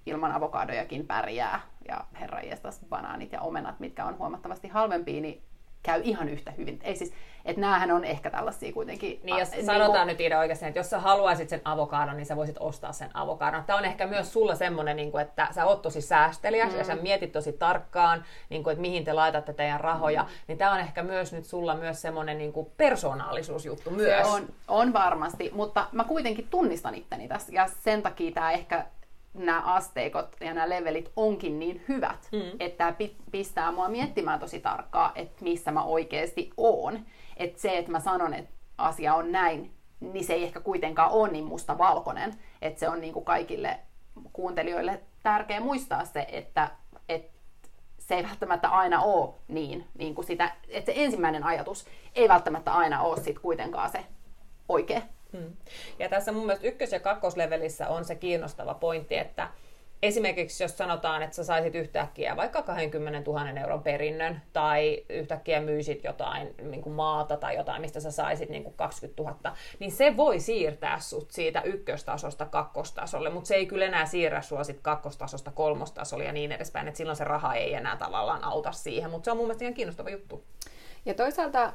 ilman 0.06 0.32
avokadojakin 0.32 1.06
pärjää 1.06 1.60
ja 1.88 2.04
herra 2.20 2.40
banaanit 2.88 3.32
ja 3.32 3.40
omenat, 3.40 3.80
mitkä 3.80 4.04
on 4.04 4.18
huomattavasti 4.18 4.68
halvempia, 4.68 5.20
niin 5.20 5.42
käy 5.82 6.00
ihan 6.04 6.28
yhtä 6.28 6.50
hyvin. 6.50 6.80
Ei 6.82 6.96
siis, 6.96 7.12
että 7.44 7.60
näähän 7.60 7.90
on 7.90 8.04
ehkä 8.04 8.30
tällaisia 8.30 8.72
kuitenkin. 8.72 9.20
Niin, 9.22 9.38
jos 9.38 9.48
a, 9.52 9.64
sanotaan 9.66 10.06
niin 10.06 10.14
nyt 10.14 10.20
Ida 10.20 10.38
oikeasti, 10.38 10.66
että 10.66 10.78
jos 10.78 10.90
sä 10.90 10.98
haluaisit 10.98 11.48
sen 11.48 11.60
avokadon, 11.64 12.16
niin 12.16 12.26
sä 12.26 12.36
voisit 12.36 12.56
ostaa 12.60 12.92
sen 12.92 13.10
avokadon. 13.14 13.64
Tämä 13.64 13.78
on 13.78 13.84
ehkä 13.84 14.06
myös 14.06 14.32
sulla 14.32 14.54
semmoinen, 14.54 14.96
niin 14.96 15.10
kuin, 15.10 15.22
että 15.22 15.48
sä 15.54 15.66
oot 15.66 15.82
tosi 15.82 16.00
säästeliäs 16.00 16.72
mm. 16.72 16.78
ja 16.78 16.84
sä 16.84 16.94
mm. 16.94 17.02
mietit 17.02 17.32
tosi 17.32 17.52
tarkkaan, 17.52 18.24
niin 18.48 18.62
kuin, 18.62 18.72
että 18.72 18.80
mihin 18.80 19.04
te 19.04 19.12
laitatte 19.12 19.52
teidän 19.52 19.80
rahoja. 19.80 20.22
Mm. 20.22 20.28
Niin 20.48 20.58
tämä 20.58 20.72
on 20.72 20.80
ehkä 20.80 21.02
myös 21.02 21.32
nyt 21.32 21.44
sulla 21.44 21.74
myös 21.74 22.02
semmoinen 22.02 22.38
niin 22.38 22.52
kuin 22.52 22.70
persoonallisuusjuttu 22.76 23.90
myös. 23.90 24.26
Se 24.26 24.34
on, 24.34 24.48
on 24.68 24.92
varmasti, 24.92 25.50
mutta 25.54 25.86
mä 25.92 26.04
kuitenkin 26.04 26.48
tunnistan 26.50 26.94
itteni 26.94 27.28
tässä 27.28 27.52
ja 27.52 27.66
sen 27.66 28.02
takia 28.02 28.32
tämä 28.32 28.52
ehkä 28.52 28.86
nämä 29.34 29.60
asteikot 29.60 30.36
ja 30.40 30.54
nämä 30.54 30.68
levelit 30.68 31.12
onkin 31.16 31.58
niin 31.58 31.84
hyvät, 31.88 32.28
mm. 32.32 32.56
että 32.60 32.76
tämä 32.76 33.08
pistää 33.30 33.72
mua 33.72 33.88
miettimään 33.88 34.40
tosi 34.40 34.60
tarkkaan, 34.60 35.12
että 35.14 35.44
missä 35.44 35.70
mä 35.70 35.84
oikeasti 35.84 36.50
oon. 36.56 37.06
Että 37.36 37.60
se, 37.60 37.78
että 37.78 37.92
mä 37.92 38.00
sanon, 38.00 38.34
että 38.34 38.50
asia 38.78 39.14
on 39.14 39.32
näin, 39.32 39.74
niin 40.00 40.24
se 40.24 40.32
ei 40.32 40.44
ehkä 40.44 40.60
kuitenkaan 40.60 41.10
ole 41.10 41.28
niin 41.28 41.44
musta-valkoinen. 41.44 42.34
Että 42.62 42.80
se 42.80 42.88
on 42.88 43.00
niin 43.00 43.12
kuin 43.12 43.24
kaikille 43.24 43.78
kuuntelijoille 44.32 45.00
tärkeä 45.22 45.60
muistaa 45.60 46.04
se, 46.04 46.26
että, 46.32 46.70
että 47.08 47.38
se 47.98 48.14
ei 48.14 48.22
välttämättä 48.22 48.68
aina 48.68 49.02
ole 49.02 49.34
niin, 49.48 49.86
niin 49.98 50.14
kuin 50.14 50.26
sitä, 50.26 50.52
että 50.68 50.92
se 50.92 51.04
ensimmäinen 51.04 51.44
ajatus 51.44 51.86
ei 52.14 52.28
välttämättä 52.28 52.72
aina 52.72 53.02
ole 53.02 53.20
sit 53.20 53.38
kuitenkaan 53.38 53.90
se 53.90 54.04
oikea. 54.68 55.02
Hmm. 55.32 55.56
Ja 55.98 56.08
tässä 56.08 56.32
mun 56.32 56.46
mielestä 56.46 56.68
ykkös- 56.68 56.92
ja 56.92 57.00
kakkoslevelissä 57.00 57.88
on 57.88 58.04
se 58.04 58.14
kiinnostava 58.14 58.74
pointti, 58.74 59.16
että 59.16 59.48
esimerkiksi 60.02 60.64
jos 60.64 60.78
sanotaan, 60.78 61.22
että 61.22 61.36
sä 61.36 61.44
saisit 61.44 61.74
yhtäkkiä 61.74 62.36
vaikka 62.36 62.62
20 62.62 63.30
000 63.30 63.60
euron 63.60 63.82
perinnön 63.82 64.42
tai 64.52 65.04
yhtäkkiä 65.08 65.60
myisit 65.60 66.04
jotain 66.04 66.54
niin 66.62 66.82
kuin 66.82 66.92
maata 66.92 67.36
tai 67.36 67.56
jotain, 67.56 67.80
mistä 67.80 68.00
sä 68.00 68.10
saisit 68.10 68.48
niin 68.48 68.64
kuin 68.64 68.74
20 68.74 69.22
000, 69.22 69.56
niin 69.78 69.92
se 69.92 70.16
voi 70.16 70.40
siirtää 70.40 71.00
sut 71.00 71.30
siitä 71.30 71.62
ykköstasosta 71.62 72.46
kakkostasolle, 72.46 73.30
mutta 73.30 73.48
se 73.48 73.54
ei 73.54 73.66
kyllä 73.66 73.84
enää 73.84 74.06
siirrä 74.06 74.42
sua 74.42 74.64
sit 74.64 74.80
kakkostasosta 74.82 75.50
kolmostasolle 75.50 76.24
ja 76.24 76.32
niin 76.32 76.52
edespäin, 76.52 76.88
että 76.88 76.98
silloin 76.98 77.16
se 77.16 77.24
raha 77.24 77.54
ei 77.54 77.74
enää 77.74 77.96
tavallaan 77.96 78.44
auta 78.44 78.72
siihen, 78.72 79.10
mutta 79.10 79.24
se 79.24 79.30
on 79.30 79.36
mun 79.36 79.46
mielestä 79.46 79.64
ihan 79.64 79.74
kiinnostava 79.74 80.10
juttu. 80.10 80.44
Ja 81.06 81.14
toisaalta 81.14 81.72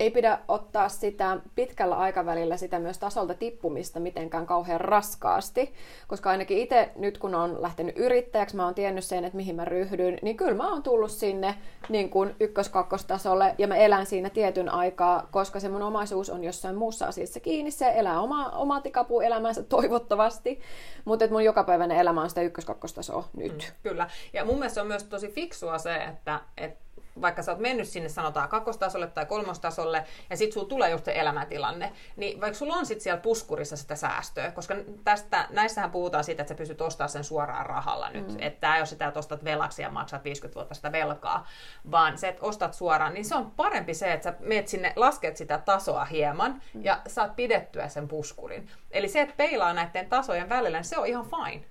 ei 0.00 0.10
pidä 0.10 0.38
ottaa 0.48 0.88
sitä 0.88 1.36
pitkällä 1.54 1.96
aikavälillä 1.96 2.56
sitä 2.56 2.78
myös 2.78 2.98
tasolta 2.98 3.34
tippumista 3.34 4.00
mitenkään 4.00 4.46
kauhean 4.46 4.80
raskaasti, 4.80 5.74
koska 6.08 6.30
ainakin 6.30 6.58
itse 6.58 6.90
nyt 6.96 7.18
kun 7.18 7.34
on 7.34 7.62
lähtenyt 7.62 7.98
yrittäjäksi, 7.98 8.56
mä 8.56 8.64
oon 8.64 8.74
tiennyt 8.74 9.04
sen, 9.04 9.24
että 9.24 9.36
mihin 9.36 9.56
mä 9.56 9.64
ryhdyn, 9.64 10.18
niin 10.22 10.36
kyllä 10.36 10.54
mä 10.54 10.72
oon 10.72 10.82
tullut 10.82 11.10
sinne 11.10 11.54
niin 11.88 12.10
kuin 12.10 12.34
ykkös-kakkostasolle 12.40 13.54
ja 13.58 13.68
mä 13.68 13.76
elän 13.76 14.06
siinä 14.06 14.30
tietyn 14.30 14.68
aikaa, 14.68 15.28
koska 15.30 15.60
se 15.60 15.68
mun 15.68 15.82
omaisuus 15.82 16.30
on 16.30 16.44
jossain 16.44 16.76
muussa 16.76 17.06
asiassa 17.06 17.40
kiinni, 17.40 17.70
se 17.70 17.92
elää 17.94 18.20
oma, 18.20 18.48
oma 18.48 18.80
tikapu 18.80 19.20
elämänsä 19.20 19.62
toivottavasti, 19.62 20.60
mutta 21.04 21.28
mun 21.28 21.44
jokapäiväinen 21.44 21.98
elämä 21.98 22.22
on 22.22 22.28
sitä 22.28 22.42
ykkös-kakkostasoa 22.42 23.28
nyt. 23.36 23.52
Mm, 23.52 23.90
kyllä, 23.90 24.10
ja 24.32 24.44
mun 24.44 24.58
mielestä 24.58 24.80
on 24.80 24.86
myös 24.86 25.04
tosi 25.04 25.28
fiksua 25.28 25.78
se, 25.78 25.96
että, 25.96 26.40
että 26.56 26.84
vaikka 27.20 27.42
sä 27.42 27.52
oot 27.52 27.60
mennyt 27.60 27.88
sinne 27.88 28.08
sanotaan 28.08 28.48
kakkostasolle 28.48 29.06
tai 29.06 29.26
kolmostasolle, 29.26 30.04
ja 30.30 30.36
sit 30.36 30.52
sulla 30.52 30.68
tulee 30.68 30.90
just 30.90 31.04
se 31.04 31.12
elämäntilanne, 31.14 31.92
niin 32.16 32.40
vaikka 32.40 32.58
sulla 32.58 32.74
on 32.74 32.86
sit 32.86 33.00
siellä 33.00 33.20
puskurissa 33.20 33.76
sitä 33.76 33.96
säästöä, 33.96 34.52
koska 34.52 34.74
tästä, 35.04 35.46
näissähän 35.50 35.90
puhutaan 35.90 36.24
siitä, 36.24 36.42
että 36.42 36.48
sä 36.54 36.58
pystyt 36.58 36.80
ostamaan 36.80 37.08
sen 37.08 37.24
suoraan 37.24 37.66
rahalla 37.66 38.10
nyt, 38.10 38.28
mm. 38.28 38.36
että 38.40 38.60
tämä 38.60 38.74
ei 38.74 38.80
ole 38.80 38.86
sitä, 38.86 39.06
että 39.06 39.20
ostat 39.20 39.44
velaksi 39.44 39.82
ja 39.82 39.90
maksat 39.90 40.24
50 40.24 40.54
vuotta 40.54 40.74
sitä 40.74 40.92
velkaa, 40.92 41.46
vaan 41.90 42.18
se, 42.18 42.28
että 42.28 42.42
ostat 42.42 42.74
suoraan, 42.74 43.14
niin 43.14 43.24
se 43.24 43.34
on 43.34 43.50
parempi 43.50 43.94
se, 43.94 44.12
että 44.12 44.30
sä 44.30 44.36
meet 44.40 44.68
sinne, 44.68 44.92
lasket 44.96 45.36
sitä 45.36 45.58
tasoa 45.58 46.04
hieman, 46.04 46.62
mm. 46.74 46.84
ja 46.84 47.00
saat 47.06 47.36
pidettyä 47.36 47.88
sen 47.88 48.08
puskurin. 48.08 48.70
Eli 48.90 49.08
se, 49.08 49.20
että 49.20 49.34
peilaa 49.36 49.72
näiden 49.72 50.08
tasojen 50.08 50.48
välillä, 50.48 50.78
niin 50.78 50.84
se 50.84 50.98
on 50.98 51.06
ihan 51.06 51.26
fine. 51.26 51.64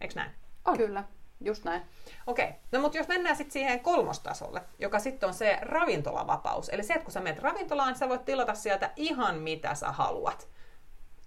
Eikö 0.00 0.14
näin? 0.14 0.30
On. 0.64 0.76
Kyllä, 0.76 1.04
just 1.40 1.64
näin. 1.64 1.82
Okei, 2.26 2.48
no 2.72 2.80
mutta 2.80 2.98
jos 2.98 3.08
mennään 3.08 3.36
sitten 3.36 3.52
siihen 3.52 3.80
kolmostasolle, 3.80 4.62
joka 4.78 4.98
sitten 4.98 5.26
on 5.26 5.34
se 5.34 5.58
ravintolavapaus. 5.62 6.68
Eli 6.68 6.82
se, 6.82 6.92
että 6.94 7.04
kun 7.04 7.12
sä 7.12 7.20
menet 7.20 7.42
ravintolaan, 7.42 7.96
sä 7.96 8.08
voit 8.08 8.24
tilata 8.24 8.54
sieltä 8.54 8.90
ihan 8.96 9.38
mitä 9.38 9.74
sä 9.74 9.92
haluat. 9.92 10.48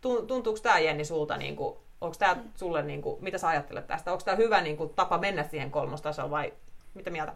Tuntuuko 0.01 0.59
tämä 0.59 0.79
Jenni 0.79 1.05
sulta, 1.05 1.37
niin 1.37 1.55
kuin, 1.55 1.77
onko 2.01 2.15
tämä 2.19 2.37
sulle, 2.55 2.83
niin 2.83 3.01
kuin, 3.01 3.23
mitä 3.23 3.37
sä 3.37 3.47
ajattelet 3.47 3.87
tästä? 3.87 4.11
Onko 4.11 4.23
tämä 4.23 4.37
hyvä 4.37 4.61
niin 4.61 4.77
kuin, 4.77 4.89
tapa 4.89 5.17
mennä 5.17 5.43
siihen 5.43 5.71
kolmostasoon 5.71 6.31
vai 6.31 6.53
mitä 6.93 7.09
mieltä? 7.09 7.33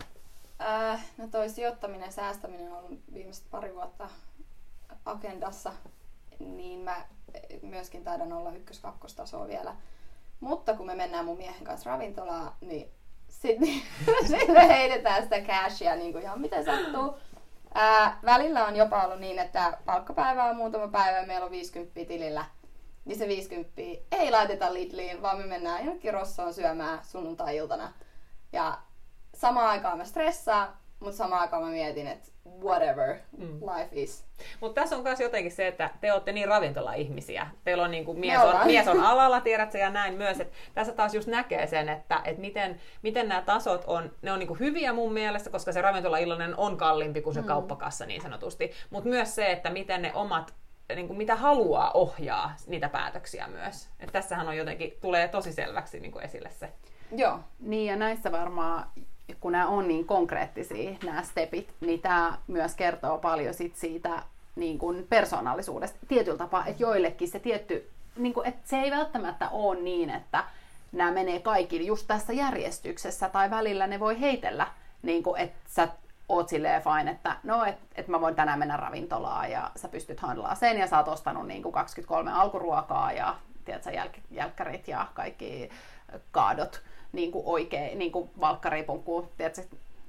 Äh, 0.62 1.06
no 1.18 1.28
toi 1.28 1.50
sijoittaminen, 1.50 2.12
säästäminen 2.12 2.72
on 2.72 2.78
ollut 2.78 3.00
viimeiset 3.14 3.46
pari 3.52 3.74
vuotta 3.74 4.10
agendassa, 5.06 5.74
niin 6.40 6.80
mä 6.80 7.06
myöskin 7.62 8.04
taidan 8.04 8.34
olla 8.34 8.52
ykkös-kakkostasoa 8.52 9.48
vielä. 9.48 9.76
Mutta 10.46 10.74
kun 10.74 10.86
me 10.86 10.96
mennään 10.96 11.26
mun 11.26 11.38
miehen 11.38 11.64
kanssa 11.64 11.90
ravintolaan, 11.90 12.54
niin 12.62 12.92
sitten 13.28 13.68
sit 14.28 14.48
me 14.48 14.68
heitetään 14.68 15.24
sitä 15.24 15.42
cashia 15.42 15.96
niin 15.96 16.12
kuin 16.12 16.24
ihan 16.24 16.42
miten 16.42 16.66
sattuu. 16.66 17.18
Ää, 17.74 18.20
välillä 18.26 18.66
on 18.66 18.76
jopa 18.76 19.04
ollut 19.04 19.20
niin, 19.20 19.40
että 19.40 19.78
palkkapäivä 19.86 20.44
on 20.44 20.56
muutama 20.56 20.88
päivä 20.88 21.18
ja 21.18 21.28
meillä 21.28 21.46
on 21.46 21.52
50 21.52 22.06
tilillä. 22.08 22.46
Niin 23.06 23.18
se 23.18 23.28
50 23.28 23.82
ei 24.12 24.32
laiteta 24.32 24.74
Lidliin, 24.74 25.22
vaan 25.22 25.38
me 25.38 25.46
mennään 25.46 25.86
jonnekin 25.86 26.14
Rossoon 26.14 26.54
syömään 26.54 27.00
sunnuntai-iltana. 27.04 27.94
Ja 28.54 28.78
samaan 29.36 29.68
aikaan 29.68 29.98
mä 29.98 30.06
stressaan, 30.06 30.78
Mutta 31.06 31.18
samaan 31.18 31.42
aikaan 31.42 31.64
mä 31.64 31.70
mietin, 31.70 32.08
että 32.08 32.32
whatever 32.64 33.16
Mm. 33.38 33.60
life 33.60 33.90
is. 33.92 34.26
Mutta 34.60 34.82
tässä 34.82 34.96
on 34.96 35.04
myös 35.04 35.20
jotenkin 35.20 35.52
se, 35.52 35.68
että 35.68 35.90
te 36.02 36.14
olette 36.14 36.32
niin 36.32 36.48
ravintola-ihmisiä. 36.48 37.48
Teillä 37.64 37.84
on 37.84 37.92
niin 37.92 38.06
kuin 38.06 38.20
mies, 38.20 38.40
on, 38.40 38.68
mies 38.68 38.88
on 38.88 39.00
alalla, 39.12 39.42
tiedätkö, 39.42 39.78
ja 39.78 39.90
näin 39.90 40.14
myös. 40.14 40.40
Et 40.40 40.52
tässä 40.74 40.94
taas 40.94 41.14
just 41.16 41.28
näkee 41.28 41.68
sen, 41.68 41.90
että, 41.90 42.22
että 42.24 42.42
miten, 42.42 42.80
miten 43.02 43.28
nämä 43.28 43.42
tasot 43.42 43.84
on, 43.88 44.12
ne 44.22 44.32
on 44.32 44.40
niin 44.40 44.48
kuin 44.48 44.60
hyviä 44.60 44.94
mun 44.94 45.14
mielestä, 45.14 45.50
koska 45.50 45.72
se 45.72 45.82
ravintola-illainen 45.82 46.58
on 46.58 46.78
kalliimpi 46.78 47.22
kuin 47.22 47.34
se 47.34 47.42
mm. 47.42 47.48
kauppakassa 47.48 48.06
niin 48.06 48.22
sanotusti. 48.22 48.72
Mutta 48.90 49.10
myös 49.10 49.36
se, 49.36 49.52
että 49.52 49.70
miten 49.70 50.02
ne 50.02 50.12
omat 50.14 50.54
niin 50.96 51.08
kuin 51.08 51.18
mitä 51.18 51.36
haluaa 51.36 51.92
ohjaa 51.92 52.56
niitä 52.68 52.90
päätöksiä 52.90 53.48
myös. 53.48 53.90
Et 54.00 54.12
tässähän 54.12 54.48
on 54.48 54.58
jotenkin, 54.58 54.94
tulee 55.02 55.28
tosi 55.28 55.54
selväksi 55.54 56.00
niin 56.00 56.12
kuin 56.12 56.26
esille 56.26 56.50
se. 56.50 56.70
Joo. 57.12 57.40
Niin, 57.60 57.88
ja 57.88 57.96
näissä 57.96 58.32
varmaan, 58.32 58.86
kun 59.40 59.52
nämä 59.52 59.68
on 59.68 59.88
niin 59.88 60.06
konkreettisia, 60.06 60.98
nämä 61.06 61.24
stepit, 61.24 61.74
niin 61.82 62.02
tämä 62.02 62.38
myös 62.48 62.76
kertoo 62.76 63.18
paljon 63.18 63.54
sit 63.54 63.76
siitä 63.76 64.24
niin 64.56 64.78
kuin 64.78 65.08
persoonallisuudesta 65.10 66.00
tietyllä 66.08 66.38
tapaa, 66.38 66.66
että 66.66 66.84
joillekin 66.84 67.28
se 67.28 67.40
tietty, 67.40 67.90
niin 68.18 68.34
kuin, 68.34 68.48
että 68.48 68.70
se 68.70 68.78
ei 68.78 68.92
välttämättä 68.92 69.50
ole 69.50 69.82
niin, 69.82 70.10
että 70.10 70.44
nämä 70.92 71.12
menee 71.12 71.40
kaikille 71.40 71.88
just 71.88 72.08
tässä 72.08 72.34
järjestyksessä, 72.34 73.30
tai 73.30 73.50
välillä 73.50 73.88
ne 73.88 74.00
voi 74.00 74.20
heitellä, 74.20 74.68
niin 75.02 75.24
kuin, 75.24 75.42
että 75.42 75.60
sä 75.68 75.88
oot 76.30 76.50
silleen 76.50 76.82
fine, 76.82 77.12
että 77.12 77.36
no, 77.44 77.66
että 77.66 77.86
et 77.96 78.08
mä 78.08 78.22
voin 78.22 78.36
tänään 78.36 78.60
mennä 78.60 78.78
ravintolaan 78.78 79.52
ja 79.52 79.72
sä 79.76 79.88
pystyt 79.88 80.20
handlaa 80.20 80.56
sen 80.56 80.78
ja 80.78 80.88
sä 80.88 80.98
oot 80.98 81.08
ostanut 81.08 81.48
niin 81.48 81.64
kuin 81.64 81.74
23 81.74 82.32
alkuruokaa 82.32 83.12
ja 83.12 83.36
tiedätkö, 83.66 83.90
jäl- 83.90 84.22
jälkkärit 84.32 84.88
ja 84.88 85.08
kaikki 85.14 85.70
kaadot 86.32 86.82
niin 87.16 87.32
kuin 87.32 87.46
oikein, 87.46 88.00
niin 88.00 88.12
kuin 88.12 88.30
valkkaripunkku, 88.40 89.32
tiedätkö, 89.38 89.62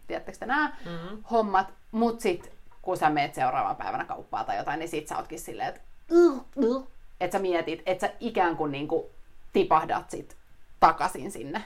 tiedättekö 0.06 0.38
te 0.38 0.46
nämä 0.46 0.76
mm-hmm. 0.84 1.22
hommat, 1.30 1.66
mut 1.92 2.20
sit 2.20 2.52
kun 2.82 2.96
sä 2.96 3.10
meet 3.10 3.34
seuraavana 3.34 3.74
päivänä 3.74 4.04
kauppaa 4.04 4.44
tai 4.44 4.56
jotain, 4.56 4.78
niin 4.78 4.88
sit 4.88 5.08
sä 5.08 5.16
ootkin 5.16 5.40
silleen, 5.40 5.68
että 5.68 5.80
että 7.20 7.38
sä 7.38 7.42
mietit, 7.42 7.82
että 7.86 8.06
sä 8.06 8.12
ikään 8.20 8.56
kuin, 8.56 8.72
niin 8.72 8.88
kuin 8.88 9.06
tipahdat 9.52 10.10
sit 10.10 10.36
takaisin 10.80 11.30
sinne. 11.30 11.64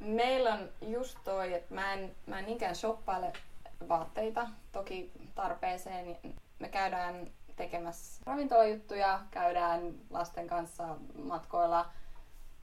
Meillä 0.00 0.54
on 0.54 0.68
just 0.80 1.18
toi, 1.24 1.54
että 1.54 1.74
mä 1.74 1.92
en, 1.92 2.14
mä 2.26 2.38
en 2.38 2.46
niinkään 2.46 2.76
shoppaile 2.76 3.32
vaatteita, 3.88 4.48
toki 4.72 5.10
tarpeeseen. 5.34 6.16
Me 6.58 6.68
käydään 6.68 7.30
tekemässä 7.56 8.22
ravintolajuttuja, 8.26 9.20
käydään 9.30 9.94
lasten 10.10 10.46
kanssa 10.46 10.96
matkoilla. 11.24 11.86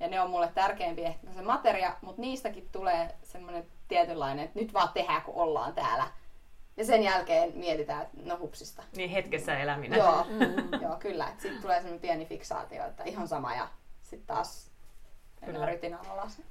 Ja 0.02 0.08
ne 0.08 0.22
on 0.22 0.30
mulle 0.30 0.52
tärkeimpiä 0.54 1.08
ehkä 1.08 1.28
se 1.36 1.42
materia, 1.42 1.96
mutta 2.02 2.22
niistäkin 2.22 2.70
tulee 2.72 3.16
semmoinen 3.24 3.66
tietynlainen, 3.88 4.46
että 4.46 4.60
nyt 4.60 4.74
vaan 4.74 4.90
tehdään, 4.94 5.22
kun 5.22 5.36
ollaan 5.36 5.74
täällä. 5.74 6.08
Ja 6.78 6.86
sen 6.86 7.04
jälkeen 7.04 7.52
mietitään, 7.56 8.02
että 8.02 8.18
no 8.26 8.38
hupsista. 8.40 8.84
Niin 8.96 9.10
hetkessä 9.10 9.60
eläminen. 9.60 10.00
Joo, 10.00 10.26
joo 10.84 10.96
kyllä. 11.00 11.28
Sitten 11.38 11.62
tulee 11.62 11.78
semmoinen 11.78 12.02
pieni 12.02 12.26
fiksaatio, 12.26 12.86
että 12.86 13.04
ihan 13.04 13.28
sama 13.28 13.56
ja 13.56 13.68
sitten 14.02 14.28
taas 14.28 14.72
Kyllä. 15.40 15.52
mennään 15.52 15.72
rytinään 15.72 16.06
alas. 16.10 16.42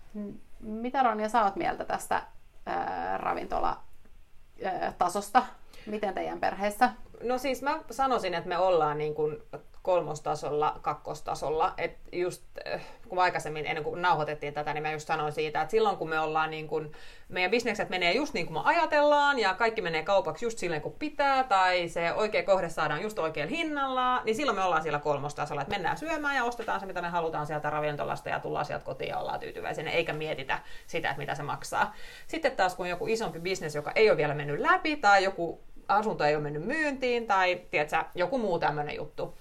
Mitä 0.60 1.02
Ronja, 1.02 1.28
sä 1.28 1.44
oot 1.44 1.56
mieltä 1.56 1.84
tästä 1.84 2.22
ää, 2.66 3.18
ravintolatasosta? 3.18 5.42
Miten 5.86 6.14
teidän 6.14 6.40
perheessä? 6.40 6.90
No 7.22 7.38
siis 7.38 7.62
mä 7.62 7.80
sanoisin, 7.90 8.34
että 8.34 8.48
me 8.48 8.58
ollaan 8.58 8.98
niin 8.98 9.14
kuin 9.14 9.42
kolmostasolla, 9.82 10.78
kakkostasolla. 10.82 11.74
Et 11.78 11.98
just 12.12 12.42
äh, 12.74 12.80
kun 13.08 13.18
aikaisemmin, 13.18 13.66
ennen 13.66 13.84
kuin 13.84 14.02
nauhoitettiin 14.02 14.54
tätä, 14.54 14.74
niin 14.74 14.82
mä 14.82 14.92
just 14.92 15.06
sanoin 15.06 15.32
siitä, 15.32 15.60
että 15.62 15.70
silloin 15.70 15.96
kun 15.96 16.08
me 16.08 16.20
ollaan 16.20 16.50
niin 16.50 16.68
kuin, 16.68 16.92
meidän 17.28 17.50
bisnekset 17.50 17.90
menee 17.90 18.12
just 18.12 18.34
niin 18.34 18.46
kuin 18.46 18.54
me 18.54 18.60
ajatellaan 18.64 19.38
ja 19.38 19.54
kaikki 19.54 19.82
menee 19.82 20.02
kaupaksi 20.02 20.44
just 20.44 20.58
silleen 20.58 20.82
kuin 20.82 20.94
pitää 20.98 21.44
tai 21.44 21.88
se 21.88 22.12
oikea 22.12 22.42
kohde 22.42 22.68
saadaan 22.68 23.02
just 23.02 23.18
oikealla 23.18 23.50
hinnalla, 23.50 24.22
niin 24.24 24.36
silloin 24.36 24.58
me 24.58 24.64
ollaan 24.64 24.82
siellä 24.82 24.98
kolmostasolla, 24.98 25.62
että 25.62 25.74
mennään 25.74 25.98
syömään 25.98 26.36
ja 26.36 26.44
ostetaan 26.44 26.80
se, 26.80 26.86
mitä 26.86 27.02
me 27.02 27.08
halutaan 27.08 27.46
sieltä 27.46 27.70
ravintolasta 27.70 28.28
ja 28.28 28.40
tullaan 28.40 28.64
sieltä 28.64 28.84
kotiin 28.84 29.08
ja 29.08 29.18
ollaan 29.18 29.40
tyytyväisiä, 29.40 29.90
eikä 29.90 30.12
mietitä 30.12 30.58
sitä, 30.86 31.10
että 31.10 31.20
mitä 31.20 31.34
se 31.34 31.42
maksaa. 31.42 31.94
Sitten 32.26 32.56
taas 32.56 32.74
kun 32.74 32.88
joku 32.88 33.06
isompi 33.06 33.40
bisnes, 33.40 33.74
joka 33.74 33.92
ei 33.94 34.10
ole 34.10 34.16
vielä 34.16 34.34
mennyt 34.34 34.60
läpi 34.60 34.96
tai 34.96 35.24
joku 35.24 35.60
asunto 35.90 36.24
ei 36.24 36.34
ole 36.34 36.42
mennyt 36.42 36.64
myyntiin 36.64 37.26
tai 37.26 37.60
tiedätkö, 37.70 38.04
joku 38.14 38.38
muu 38.38 38.58
tämmöinen 38.58 38.96
juttu. 38.96 39.38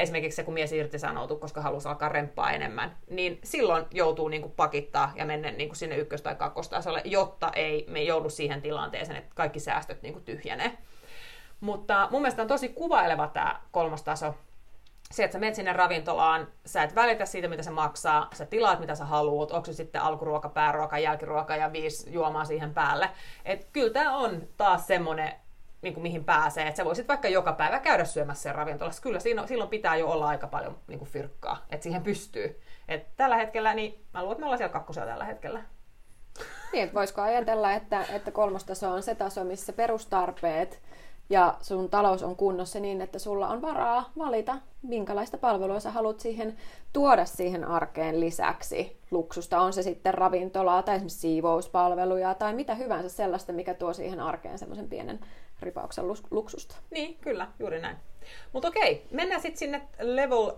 Esimerkiksi 0.00 0.36
se, 0.36 0.42
kun 0.42 0.54
mies 0.54 0.72
irtisanoutuu, 0.72 1.36
koska 1.36 1.60
halusi 1.60 1.88
alkaa 1.88 2.08
remppaa 2.08 2.52
enemmän, 2.52 2.96
niin 3.10 3.38
silloin 3.44 3.84
joutuu 3.90 4.28
niin 4.28 4.42
kuin 4.42 4.52
pakittaa 4.52 5.12
ja 5.14 5.24
mennä 5.24 5.50
niin 5.50 5.68
kuin 5.68 5.76
sinne 5.76 5.96
ykkös- 5.96 6.22
tai 6.22 6.34
kakkostasolle, 6.34 7.02
jotta 7.04 7.50
ei 7.54 7.86
me 7.88 8.02
joudu 8.02 8.30
siihen 8.30 8.62
tilanteeseen, 8.62 9.18
että 9.18 9.30
kaikki 9.34 9.60
säästöt 9.60 10.02
niin 10.02 10.12
kuin 10.12 10.24
tyhjenee. 10.24 10.78
Mutta 11.60 12.08
mun 12.10 12.22
mielestä 12.22 12.42
on 12.42 12.48
tosi 12.48 12.68
kuvaileva 12.68 13.28
tämä 13.28 13.60
kolmas 13.70 14.02
taso. 14.02 14.34
Se, 15.10 15.24
että 15.24 15.32
sä 15.32 15.38
menet 15.38 15.54
sinne 15.54 15.72
ravintolaan, 15.72 16.48
sä 16.66 16.82
et 16.82 16.94
välitä 16.94 17.26
siitä, 17.26 17.48
mitä 17.48 17.62
se 17.62 17.70
maksaa, 17.70 18.28
sä 18.34 18.46
tilaat, 18.46 18.80
mitä 18.80 18.94
sä 18.94 19.04
haluat, 19.04 19.50
onko 19.50 19.66
se 19.66 19.72
sitten 19.72 20.02
alkuruoka, 20.02 20.48
pääruoka, 20.48 20.98
jälkiruoka 20.98 21.56
ja 21.56 21.72
viisi 21.72 22.12
juomaa 22.12 22.44
siihen 22.44 22.74
päälle. 22.74 23.10
Et 23.44 23.68
kyllä 23.72 23.92
tämä 23.92 24.16
on 24.16 24.42
taas 24.56 24.86
semmoinen, 24.86 25.32
niin 25.82 25.94
kuin 25.94 26.02
mihin 26.02 26.24
pääsee, 26.24 26.66
että 26.66 26.76
sä 26.76 26.84
voisit 26.84 27.08
vaikka 27.08 27.28
joka 27.28 27.52
päivä 27.52 27.80
käydä 27.80 28.04
syömässä 28.04 28.42
siellä 28.42 28.56
ravintolassa. 28.56 29.02
Kyllä 29.02 29.20
siinä, 29.20 29.46
silloin 29.46 29.70
pitää 29.70 29.96
jo 29.96 30.10
olla 30.10 30.28
aika 30.28 30.46
paljon 30.46 30.76
niin 30.86 30.98
kuin 30.98 31.10
fyrkkaa, 31.10 31.66
että 31.70 31.84
siihen 31.84 32.02
pystyy. 32.02 32.60
Et 32.88 33.16
tällä 33.16 33.36
hetkellä, 33.36 33.74
niin 33.74 34.04
mä 34.14 34.20
luulen, 34.20 34.32
että 34.32 34.40
me 34.40 34.46
ollaan 34.46 34.58
siellä 34.58 34.72
kakkosella 34.72 35.08
tällä 35.08 35.24
hetkellä. 35.24 35.62
Niin, 36.72 36.84
että 36.84 36.94
voisiko 36.94 37.22
ajatella, 37.22 37.72
että, 37.72 38.04
että 38.12 38.30
kolmostaso 38.30 38.90
on 38.90 39.02
se 39.02 39.14
taso, 39.14 39.44
missä 39.44 39.72
perustarpeet 39.72 40.82
ja 41.30 41.54
sun 41.60 41.90
talous 41.90 42.22
on 42.22 42.36
kunnossa 42.36 42.80
niin, 42.80 43.00
että 43.00 43.18
sulla 43.18 43.48
on 43.48 43.62
varaa 43.62 44.10
valita, 44.18 44.58
minkälaista 44.82 45.38
palvelua 45.38 45.80
sä 45.80 45.90
haluat 45.90 46.20
siihen 46.20 46.56
tuoda 46.92 47.24
siihen 47.24 47.64
arkeen 47.64 48.20
lisäksi. 48.20 49.00
Luksusta 49.10 49.60
on 49.60 49.72
se 49.72 49.82
sitten 49.82 50.14
ravintolaa 50.14 50.82
tai 50.82 50.94
esimerkiksi 50.94 51.18
siivouspalveluja 51.18 52.34
tai 52.34 52.54
mitä 52.54 52.74
hyvänsä 52.74 53.08
sellaista, 53.08 53.52
mikä 53.52 53.74
tuo 53.74 53.92
siihen 53.92 54.20
arkeen 54.20 54.58
semmoisen 54.58 54.88
pienen 54.88 55.20
ripauksen 55.62 56.04
luksusta. 56.30 56.76
Niin, 56.90 57.18
kyllä, 57.20 57.48
juuri 57.58 57.80
näin. 57.80 57.96
Mutta 58.52 58.68
okei, 58.68 59.06
mennään 59.10 59.40
sitten 59.40 59.58
sinne 59.58 59.82
level 60.00 60.52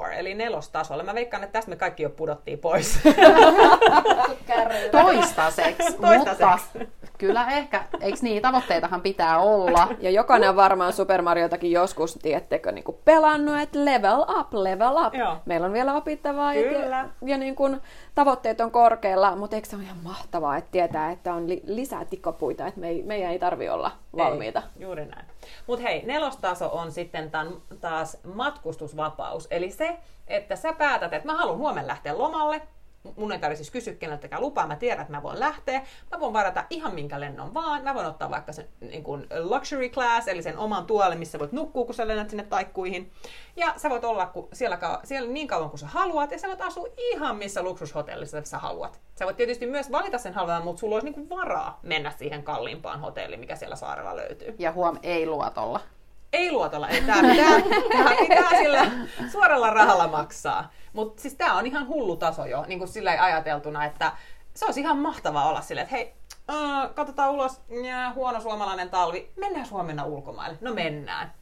4, 0.00 0.18
eli 0.18 0.34
nelostasolle. 0.34 1.02
Mä 1.02 1.14
veikkaan, 1.14 1.44
että 1.44 1.52
tästä 1.52 1.70
me 1.70 1.76
kaikki 1.76 2.02
jo 2.02 2.10
pudottiin 2.10 2.58
pois. 2.58 3.00
Toistaiseksi, 4.92 5.96
Toistaiseksi. 6.00 6.78
mutta 6.78 7.08
kyllä 7.18 7.46
ehkä, 7.50 7.84
eikö 8.00 8.18
niin, 8.22 8.42
tavoitteitahan 8.42 9.00
pitää 9.00 9.38
olla. 9.38 9.88
Ja 10.00 10.10
jokainen 10.10 10.48
on 10.48 10.56
varmaan 10.56 10.92
Super 10.92 11.22
Mariotakin 11.22 11.70
joskus, 11.72 12.18
tiettekö, 12.22 12.72
niin 12.72 12.84
kuin 12.84 12.98
pelannut, 13.04 13.60
että 13.60 13.84
level 13.84 14.20
up, 14.40 14.54
level 14.54 14.96
up. 15.06 15.14
Joo. 15.14 15.36
Meillä 15.46 15.66
on 15.66 15.72
vielä 15.72 15.94
opittavaa 15.94 16.54
ja, 16.54 16.68
Kyllä. 16.80 17.08
ja 17.24 17.38
niin 17.38 17.56
kuin, 17.56 17.80
tavoitteet 18.14 18.60
on 18.60 18.70
korkealla, 18.70 19.36
mutta 19.36 19.56
eikö 19.56 19.68
se 19.68 19.76
ole 19.76 19.84
ihan 19.84 19.98
mahtavaa, 20.02 20.56
että 20.56 20.70
tietää, 20.70 21.10
että 21.10 21.34
on 21.34 21.48
li- 21.48 21.62
lisää 21.66 22.04
tikkapuita, 22.04 22.66
että 22.66 22.80
me 22.80 22.88
ei, 22.88 23.02
meidän 23.02 23.30
ei 23.32 23.38
tarvi 23.38 23.68
olla 23.68 23.90
valmiita. 24.16 24.62
Ei, 24.76 24.82
juuri 24.82 25.04
näin. 25.06 25.26
Mutta 25.66 25.82
hei, 25.82 26.02
nelostaso 26.06 26.68
on 26.68 26.92
sitten 26.92 27.30
tämän, 27.30 27.52
taas 27.80 28.18
matkustusvapaus. 28.34 29.48
Eli 29.50 29.70
se, 29.70 29.98
että 30.26 30.56
sä 30.56 30.72
päätät, 30.72 31.12
että 31.12 31.28
mä 31.28 31.36
haluan 31.36 31.58
huomenna 31.58 31.88
lähteä 31.88 32.18
lomalle. 32.18 32.62
Mun 33.16 33.32
ei 33.32 33.38
tarvitse 33.38 33.64
siis 33.64 33.70
kysyä 33.72 33.94
keneltäkään 33.94 34.42
lupaa, 34.42 34.66
mä 34.66 34.76
tiedän, 34.76 35.00
että 35.00 35.12
mä 35.12 35.22
voin 35.22 35.40
lähteä. 35.40 35.82
Mä 36.10 36.20
voin 36.20 36.32
varata 36.32 36.64
ihan 36.70 36.94
minkä 36.94 37.20
lennon 37.20 37.54
vaan. 37.54 37.84
Mä 37.84 37.94
voin 37.94 38.06
ottaa 38.06 38.30
vaikka 38.30 38.52
sen 38.52 38.68
niin 38.80 39.02
kuin 39.04 39.26
luxury 39.40 39.88
class, 39.88 40.28
eli 40.28 40.42
sen 40.42 40.58
oman 40.58 40.86
tuolen, 40.86 41.18
missä 41.18 41.38
voit 41.38 41.52
nukkua, 41.52 41.84
kun 41.84 41.94
sä 41.94 42.08
lennät 42.08 42.30
sinne 42.30 42.44
taikkuihin. 42.44 43.12
Ja 43.56 43.74
sä 43.76 43.90
voit 43.90 44.04
olla 44.04 44.26
ku- 44.26 44.48
siellä, 44.52 44.78
siellä 45.04 45.30
niin 45.30 45.48
kauan 45.48 45.70
kuin 45.70 45.80
sä 45.80 45.86
haluat, 45.86 46.30
ja 46.30 46.38
sä 46.38 46.48
voit 46.48 46.60
asua 46.60 46.86
ihan 46.96 47.36
missä 47.36 47.62
luksushotellissa 47.62 48.44
sä 48.44 48.58
haluat. 48.58 49.00
Sä 49.18 49.24
voit 49.24 49.36
tietysti 49.36 49.66
myös 49.66 49.92
valita 49.92 50.18
sen 50.18 50.34
halvemman, 50.34 50.64
mutta 50.64 50.80
sulla 50.80 50.94
olisi 50.94 51.04
niin 51.04 51.14
kuin 51.14 51.28
varaa 51.28 51.80
mennä 51.82 52.10
siihen 52.10 52.42
kalliimpaan 52.42 53.00
hotelliin, 53.00 53.40
mikä 53.40 53.56
siellä 53.56 53.76
saarella 53.76 54.16
löytyy. 54.16 54.54
Ja 54.58 54.72
huom, 54.72 54.98
ei 55.02 55.26
luotolla. 55.26 55.80
Ei 56.32 56.52
luotolla, 56.52 56.88
ei 56.88 57.02
tää 57.02 57.22
pitää, 57.22 57.60
tää 57.92 58.16
pitää 58.20 58.58
sillä 58.58 58.90
suoralla 59.32 59.70
rahalla 59.70 60.08
maksaa. 60.08 60.70
Mutta 60.92 61.22
siis 61.22 61.34
tää 61.34 61.54
on 61.54 61.66
ihan 61.66 61.88
hullu 61.88 62.16
taso 62.16 62.46
jo, 62.46 62.64
niin 62.66 62.78
kuin 62.78 62.88
sillä 62.88 63.10
ajateltuna, 63.10 63.84
että 63.84 64.12
se 64.54 64.64
olisi 64.64 64.80
ihan 64.80 64.98
mahtavaa 64.98 65.48
olla 65.48 65.60
silleen, 65.60 65.84
että 65.84 65.96
hei, 65.96 66.14
äh, 66.50 66.94
katsotaan 66.94 67.30
ulos, 67.30 67.60
njää, 67.68 68.12
huono 68.12 68.40
suomalainen 68.40 68.90
talvi, 68.90 69.32
mennään 69.36 69.70
huomenna 69.70 70.04
ulkomaille. 70.04 70.58
No 70.60 70.74
mennään. 70.74 71.32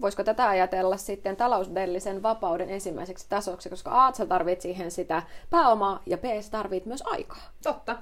Voisiko 0.00 0.24
tätä 0.24 0.48
ajatella 0.48 0.96
sitten 0.96 1.36
taloudellisen 1.36 2.22
vapauden 2.22 2.70
ensimmäiseksi 2.70 3.26
tasoksi, 3.28 3.70
koska 3.70 4.06
A, 4.06 4.12
sä 4.12 4.26
tarvit 4.26 4.60
siihen 4.60 4.90
sitä 4.90 5.22
pääomaa 5.50 6.02
ja 6.06 6.18
B, 6.18 6.24
sä 6.40 6.50
tarvit 6.50 6.86
myös 6.86 7.02
aikaa. 7.06 7.42
Totta, 7.62 7.96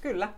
kyllä. 0.00 0.28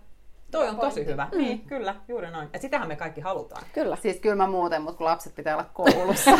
Toi 0.51 0.69
on 0.69 0.79
tosi 0.79 1.07
hyvä. 1.07 1.29
Mm. 1.33 1.39
Niin, 1.39 1.61
kyllä, 1.61 1.95
juuri 2.09 2.31
noin. 2.31 2.49
Ja 2.53 2.59
sitähän 2.59 2.89
me 2.89 2.97
kaikki 2.97 3.21
halutaan. 3.21 3.63
Kyllä. 3.73 3.97
Siis 3.97 4.21
kyllä 4.21 4.37
mä 4.37 4.47
muuten, 4.47 4.83
mutta 4.83 4.99
kun 4.99 5.07
lapset 5.07 5.35
pitää 5.35 5.57
olla 5.57 5.67
koulussa. 5.73 6.31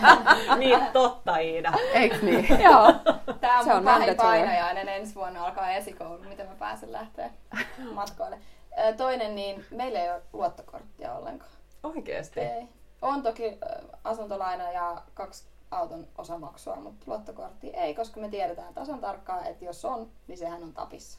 niin, 0.58 0.86
totta 0.92 1.36
Iida. 1.38 1.72
Eikö 1.92 2.18
niin? 2.22 2.48
Joo. 2.64 2.92
Tää 3.40 3.58
on 3.58 3.64
Se 3.64 3.74
on 3.74 3.84
pahin 3.84 4.16
painajainen 4.16 4.88
ensi 4.88 5.14
vuonna 5.14 5.44
alkaa 5.44 5.70
esikoulu, 5.70 6.18
miten 6.28 6.48
mä 6.48 6.54
pääsen 6.54 6.92
lähteä 6.92 7.30
matkoille. 7.92 8.38
Toinen, 8.96 9.34
niin 9.34 9.64
meillä 9.70 10.00
ei 10.00 10.10
ole 10.10 10.22
luottokorttia 10.32 11.14
ollenkaan. 11.14 11.50
Oikeesti? 11.82 12.40
Ei. 12.40 12.68
On 13.02 13.22
toki 13.22 13.58
asuntolaina 14.04 14.72
ja 14.72 15.02
kaksi 15.14 15.44
auton 15.70 16.06
osamaksua, 16.18 16.76
mutta 16.76 17.04
luottokortti 17.06 17.68
ei, 17.68 17.94
koska 17.94 18.20
me 18.20 18.28
tiedetään 18.28 18.74
tasan 18.74 19.00
tarkkaan, 19.00 19.46
että 19.46 19.64
jos 19.64 19.84
on, 19.84 20.10
niin 20.26 20.38
sehän 20.38 20.62
on 20.62 20.72
tapissa. 20.72 21.18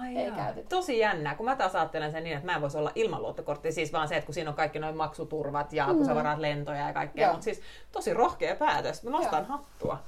Ai 0.00 0.16
Ei 0.16 0.26
jaa. 0.26 0.36
käytetä. 0.36 0.68
Tosi 0.68 0.98
jännää, 0.98 1.34
kun 1.34 1.46
mä 1.46 1.56
taas 1.56 1.74
ajattelen 1.74 2.12
sen 2.12 2.24
niin, 2.24 2.36
että 2.36 2.46
mä 2.46 2.54
en 2.54 2.60
voisi 2.60 2.78
olla 2.78 2.92
ilman 2.94 3.22
luottokorttia, 3.22 3.72
siis 3.72 3.92
vaan 3.92 4.08
se, 4.08 4.16
että 4.16 4.26
kun 4.26 4.34
siinä 4.34 4.50
on 4.50 4.56
kaikki 4.56 4.78
noin 4.78 4.96
maksuturvat 4.96 5.72
ja 5.72 5.86
kun 5.86 6.06
sä 6.06 6.14
varaat 6.14 6.38
lentoja 6.38 6.86
ja 6.86 6.92
kaikkea, 6.92 7.30
mutta 7.30 7.44
siis 7.44 7.60
tosi 7.92 8.14
rohkea 8.14 8.56
päätös. 8.56 9.02
Mä 9.02 9.10
nostan 9.10 9.46
Joo. 9.48 9.58
hattua. 9.58 9.98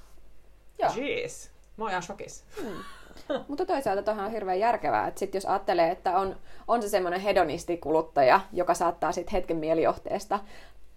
Joo. 0.78 0.90
Jeez. 0.96 1.48
Mä 1.76 1.84
oon 1.84 1.90
ihan 1.90 2.02
shokis. 2.02 2.44
Mutta 3.48 3.66
toisaalta 3.66 4.02
toihan 4.02 4.24
on 4.24 4.30
hirveän 4.30 4.58
järkevää, 4.58 5.06
että 5.06 5.18
sit 5.18 5.34
jos 5.34 5.46
ajattelee, 5.46 5.90
että 5.90 6.18
on, 6.18 6.36
on 6.68 6.82
se 6.82 6.88
semmoinen 6.88 7.20
hedonistikuluttaja, 7.20 8.40
joka 8.52 8.74
saattaa 8.74 9.12
sitten 9.12 9.32
hetken 9.32 9.56
mielijohteesta 9.56 10.40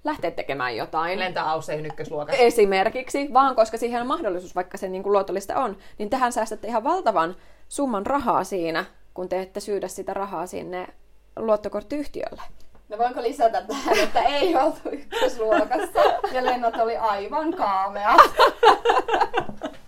lähteä 0.03 0.31
tekemään 0.31 0.75
jotain. 0.75 1.19
Lentää 1.19 1.51
Ausseihin 1.51 1.85
ykkösluokassa. 1.85 2.41
Esimerkiksi, 2.41 3.33
vaan 3.33 3.55
koska 3.55 3.77
siihen 3.77 4.01
on 4.01 4.07
mahdollisuus, 4.07 4.55
vaikka 4.55 4.77
se 4.77 4.87
niin 4.87 5.03
kuin 5.03 5.13
luotollista 5.13 5.55
on, 5.55 5.77
niin 5.97 6.09
tähän 6.09 6.33
säästätte 6.33 6.67
ihan 6.67 6.83
valtavan 6.83 7.35
summan 7.73 8.05
rahaa 8.05 8.43
siinä, 8.43 8.85
kun 9.13 9.29
te 9.29 9.41
ette 9.41 9.59
syydä 9.59 9.87
sitä 9.87 10.13
rahaa 10.13 10.47
sinne 10.47 10.87
luottokorttiyhtiölle. 11.35 12.41
No 12.89 12.97
voinko 12.97 13.21
lisätä 13.21 13.61
tähän, 13.61 13.97
että 13.99 14.21
ei 14.21 14.55
oltu 14.55 14.89
ykkösluokassa 14.91 15.99
ja 16.31 16.45
lennot 16.45 16.75
oli 16.75 16.97
aivan 16.97 17.53
kaamea. 17.53 18.15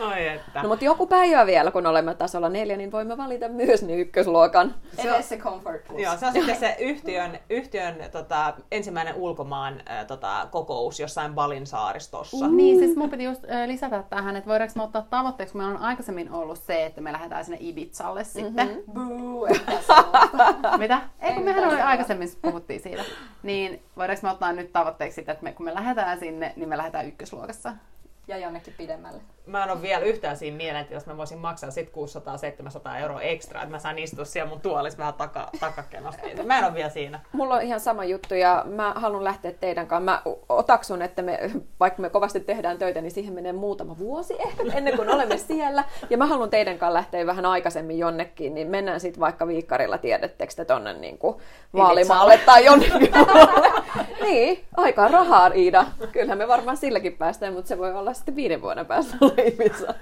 Ai 0.00 0.28
että. 0.28 0.62
No 0.62 0.68
mutta 0.68 0.84
joku 0.84 1.06
päivä 1.06 1.46
vielä, 1.46 1.70
kun 1.70 1.86
olemme 1.86 2.14
tasolla 2.14 2.48
neljä, 2.48 2.76
niin 2.76 2.92
voimme 2.92 3.16
valita 3.16 3.48
myös 3.48 3.82
ne 3.82 3.94
ykkösluokan. 3.94 4.74
Edes 4.98 5.28
se 5.28 5.36
comfort 5.36 5.84
plus. 5.84 6.02
Joo, 6.02 6.16
se 6.16 6.26
on 6.26 6.32
sitten 6.32 6.56
se 6.66 6.76
yhtiön, 6.78 7.38
yhtiön 7.50 7.96
tota, 8.12 8.54
ensimmäinen 8.72 9.14
ulkomaan 9.14 9.82
tota, 10.06 10.48
kokous 10.50 11.00
jossain 11.00 11.34
Balin 11.34 11.66
saaristossa. 11.66 12.48
Niin, 12.48 12.78
siis 12.78 12.96
mun 12.96 13.10
piti 13.10 13.24
just 13.24 13.44
äh, 13.44 13.66
lisätä 13.66 14.04
tähän, 14.10 14.36
että 14.36 14.50
voidaanko 14.50 14.72
me 14.76 14.82
ottaa 14.82 15.06
tavoitteeksi, 15.10 15.52
kun 15.52 15.60
meillä 15.60 15.78
on 15.78 15.84
aikaisemmin 15.84 16.32
ollut 16.32 16.58
se, 16.58 16.86
että 16.86 17.00
me 17.00 17.12
lähdetään 17.12 17.44
sinne 17.44 17.58
Ibizalle 17.60 18.24
sitten. 18.24 18.68
Mm-hmm. 18.68 18.92
Buu, 18.92 19.46
että 19.46 19.72
sellaista. 19.86 20.78
Mitä? 20.78 21.00
Ei, 21.20 21.34
kun 21.34 21.44
mehän 21.44 21.68
oli 21.68 21.80
aikaisemmin 21.80 22.28
puhuttiin 22.42 22.80
siitä. 22.80 23.02
Niin 23.42 23.82
voidaanko 23.96 24.26
me 24.26 24.30
ottaa 24.30 24.52
nyt 24.52 24.72
tavoitteeksi 24.72 25.14
sitä, 25.14 25.32
että 25.32 25.44
me, 25.44 25.52
kun 25.52 25.64
me 25.66 25.74
lähdetään 25.74 26.18
sinne, 26.18 26.52
niin 26.56 26.68
me 26.68 26.76
lähdetään 26.76 27.08
ykkösluokassa. 27.08 27.72
Ja 28.28 28.38
jonnekin 28.38 28.74
pidemmälle. 28.76 29.20
Mä 29.46 29.64
en 29.64 29.70
ole 29.70 29.82
vielä 29.82 30.04
yhtään 30.04 30.36
siinä 30.36 30.56
mielentilassa, 30.56 31.10
mä 31.10 31.16
voisin 31.16 31.38
maksaa 31.38 31.70
sit 31.70 31.88
600-700 31.88 33.00
euroa 33.00 33.20
ekstra, 33.20 33.62
että 33.62 33.70
mä 33.70 33.78
saan 33.78 33.98
istua 33.98 34.24
siellä 34.24 34.48
mun 34.48 34.60
tuolissa 34.60 34.98
vähän 34.98 35.14
taka, 35.14 35.50
takakenosta. 35.60 36.22
Mä 36.44 36.58
en 36.58 36.64
ole 36.64 36.74
vielä 36.74 36.88
siinä. 36.88 37.20
Mulla 37.32 37.54
on 37.54 37.62
ihan 37.62 37.80
sama 37.80 38.04
juttu 38.04 38.34
ja 38.34 38.64
mä 38.66 38.92
haluan 38.96 39.24
lähteä 39.24 39.52
teidän 39.52 39.86
kanssa. 39.86 40.04
Mä 40.04 40.22
otaksun, 40.48 41.02
että 41.02 41.22
me, 41.22 41.50
vaikka 41.80 42.02
me 42.02 42.10
kovasti 42.10 42.40
tehdään 42.40 42.78
töitä, 42.78 43.00
niin 43.00 43.10
siihen 43.10 43.34
menee 43.34 43.52
muutama 43.52 43.98
vuosi 43.98 44.34
ehkä, 44.38 44.62
ennen 44.74 44.96
kuin 44.96 45.10
olemme 45.10 45.38
siellä. 45.38 45.84
Ja 46.10 46.18
mä 46.18 46.26
haluan 46.26 46.50
teidän 46.50 46.78
kanssa 46.78 46.94
lähteä 46.94 47.26
vähän 47.26 47.46
aikaisemmin 47.46 47.98
jonnekin, 47.98 48.54
niin 48.54 48.68
mennään 48.68 49.00
sitten 49.00 49.20
vaikka 49.20 49.46
viikkarilla, 49.46 49.98
tiedettekö 49.98 50.52
te 50.56 50.64
tonne 50.64 50.92
niin 50.92 51.18
kuin 51.18 51.36
vaalimaalle 51.74 52.38
tai 52.46 52.64
jonnekin. 52.64 53.12
Niin, 54.28 54.64
aikaa 54.76 55.08
rahaa 55.08 55.50
Iida. 55.54 55.86
Kyllähän 56.12 56.38
me 56.38 56.48
varmaan 56.48 56.76
silläkin 56.76 57.16
päästään, 57.16 57.52
mutta 57.52 57.68
se 57.68 57.78
voi 57.78 57.94
olla 57.94 58.14
sitten 58.14 58.36
viiden 58.36 58.62
vuoden 58.62 58.86
päästä 58.86 59.16
Ibiza. 59.48 59.94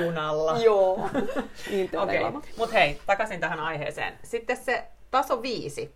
Junalla. 0.00 0.58
Joo. 0.58 1.10
Niin 1.70 1.88
todella. 1.90 2.42
mutta 2.56 2.72
hei, 2.72 3.00
takaisin 3.06 3.40
tähän 3.40 3.60
aiheeseen. 3.60 4.18
Sitten 4.22 4.56
se 4.56 4.84
taso 5.10 5.42
viisi, 5.42 5.94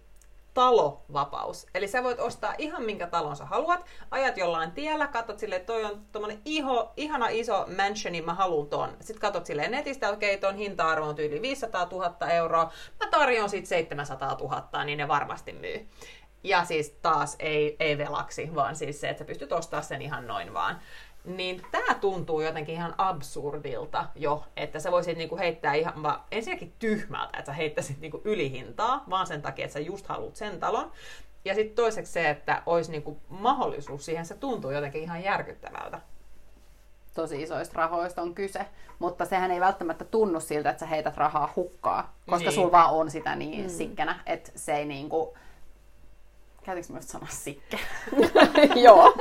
talovapaus. 0.55 1.67
Eli 1.75 1.89
sä 1.89 2.03
voit 2.03 2.21
ostaa 2.21 2.55
ihan 2.59 2.83
minkä 2.83 3.07
talon 3.07 3.37
sä 3.37 3.45
haluat, 3.45 3.85
ajat 4.11 4.37
jollain 4.37 4.73
tiellä, 4.73 5.07
katsot 5.07 5.39
sille, 5.39 5.57
että 5.57 5.67
toi 5.67 5.85
on 5.85 6.03
tommonen 6.13 6.41
iho, 6.45 6.93
ihana 6.97 7.29
iso 7.29 7.67
mansioni, 7.77 8.23
mä 8.23 8.35
haluun 8.35 8.69
ton. 8.69 8.97
Sitten 9.01 9.21
katsot 9.21 9.47
silleen 9.47 9.71
netistä, 9.71 10.11
okei, 10.11 10.39
ton 10.39 10.57
hinta-arvo 10.57 11.07
on 11.07 11.19
yli 11.19 11.43
500 11.43 11.89
000 11.91 12.29
euroa, 12.31 12.73
mä 13.01 13.11
tarjoan 13.11 13.51
sit 13.51 13.67
700 13.67 14.37
000, 14.41 14.85
niin 14.85 14.99
ne 14.99 15.09
varmasti 15.09 15.53
myy. 15.53 15.89
Ja 16.45 16.65
siis 16.65 16.91
taas 17.03 17.37
ei, 17.39 17.77
ei 17.81 17.99
velaksi, 17.99 18.55
vaan 18.55 18.77
siis 18.77 19.01
se, 19.01 19.09
että 19.09 19.19
sä 19.19 19.25
pystyt 19.25 19.53
ostamaan 19.53 19.85
sen 19.85 20.03
ihan 20.03 20.27
noin 20.27 20.55
vaan. 20.55 20.81
Niin 21.25 21.63
tämä 21.71 21.95
tuntuu 21.95 22.41
jotenkin 22.41 22.75
ihan 22.75 22.95
absurdilta 22.99 24.07
jo, 24.15 24.45
että 24.57 24.81
sä 24.81 24.91
voisit 24.91 25.19
niinku 25.19 25.37
heittää 25.37 25.75
ihan 25.75 26.03
vaan 26.03 26.21
ensinnäkin 26.31 26.73
tyhmältä, 26.79 27.39
että 27.39 27.47
sä 27.47 27.53
heittäisit 27.53 28.01
niinku 28.01 28.21
ylihintaa, 28.25 29.05
vaan 29.11 29.27
sen 29.27 29.43
takia, 29.43 29.65
että 29.65 29.73
sä 29.73 29.81
just 29.81 30.07
haluat 30.07 30.37
sen 30.37 30.61
talon. 30.61 30.93
Ja 31.45 31.55
sitten 31.55 31.77
toiseksi 31.77 32.13
se, 32.13 32.31
että 32.31 32.63
olisi 32.67 32.91
niinku 32.91 33.19
mahdollisuus 33.29 34.05
siihen, 34.05 34.27
se 34.27 34.35
tuntuu 34.35 34.71
jotenkin 34.71 35.03
ihan 35.03 35.23
järkyttävältä. 35.23 36.01
Tosi 37.15 37.43
isoista 37.43 37.79
rahoista 37.79 38.23
on 38.23 38.35
kyse, 38.35 38.67
mutta 38.99 39.25
sehän 39.25 39.51
ei 39.51 39.61
välttämättä 39.61 40.05
tunnu 40.05 40.41
siltä, 40.41 40.71
että 40.71 40.81
sä 40.81 40.87
heität 40.87 41.17
rahaa 41.17 41.53
hukkaa, 41.57 42.15
koska 42.27 42.49
Niin. 42.49 42.55
sulla 42.55 42.73
vaan 42.73 42.91
on 42.91 43.11
sitä 43.11 43.37
niin 43.37 43.65
mm. 43.65 43.71
sikkänä, 43.71 44.21
että 44.27 44.53
se 44.57 44.77
ei 44.77 44.85
niinku... 44.85 45.37
Käytinkö 46.65 46.93
mä 46.93 46.99
just 46.99 47.09
sanoa 47.09 47.29
sikke? 47.31 47.79
Joo. 48.85 49.15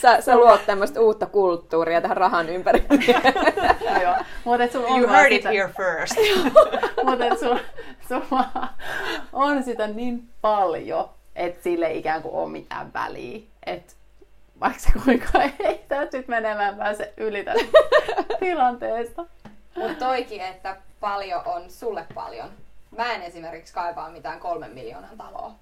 Sä, 0.00 0.20
sä 0.20 0.36
luot 0.36 0.66
tämmöistä 0.66 1.00
uutta 1.00 1.26
kulttuuria 1.26 2.00
tähän 2.00 2.16
rahan 2.16 2.48
ympärille. 2.48 2.88
no 3.90 4.02
joo. 4.02 4.14
Mutta 4.44 4.64
et 4.64 4.72
sulla 4.72 4.86
on 4.86 5.00
You 5.00 5.08
heard 5.08 5.32
it 5.32 5.42
sitä... 5.42 5.50
here 5.50 5.72
first. 5.76 6.16
Mutta 7.06 7.26
et 7.26 7.38
sulla, 7.38 7.60
sulla 8.08 8.68
on 9.32 9.62
sitä 9.62 9.86
niin 9.86 10.28
paljon, 10.40 11.10
että 11.36 11.62
sille 11.62 11.86
ei 11.86 11.98
ikään 11.98 12.22
kuin 12.22 12.34
ole 12.34 12.50
mitään 12.50 12.92
väliä. 12.92 13.40
Että 13.66 13.92
vaikka 14.60 14.78
sä 14.78 14.90
kuinka 15.04 15.26
heittäytyt 15.64 16.28
menemään 16.28 16.76
pääse 16.76 17.14
yli 17.16 17.44
tästä 17.44 17.66
tilanteesta. 18.40 19.26
Mutta 19.76 20.06
toikin, 20.06 20.40
että 20.40 20.76
paljon 21.00 21.42
on 21.44 21.70
sulle 21.70 22.06
paljon. 22.14 22.50
Mä 22.96 23.12
en 23.12 23.22
esimerkiksi 23.22 23.74
kaipaa 23.74 24.10
mitään 24.10 24.40
kolmen 24.40 24.70
miljoonan 24.70 25.18
taloa. 25.18 25.54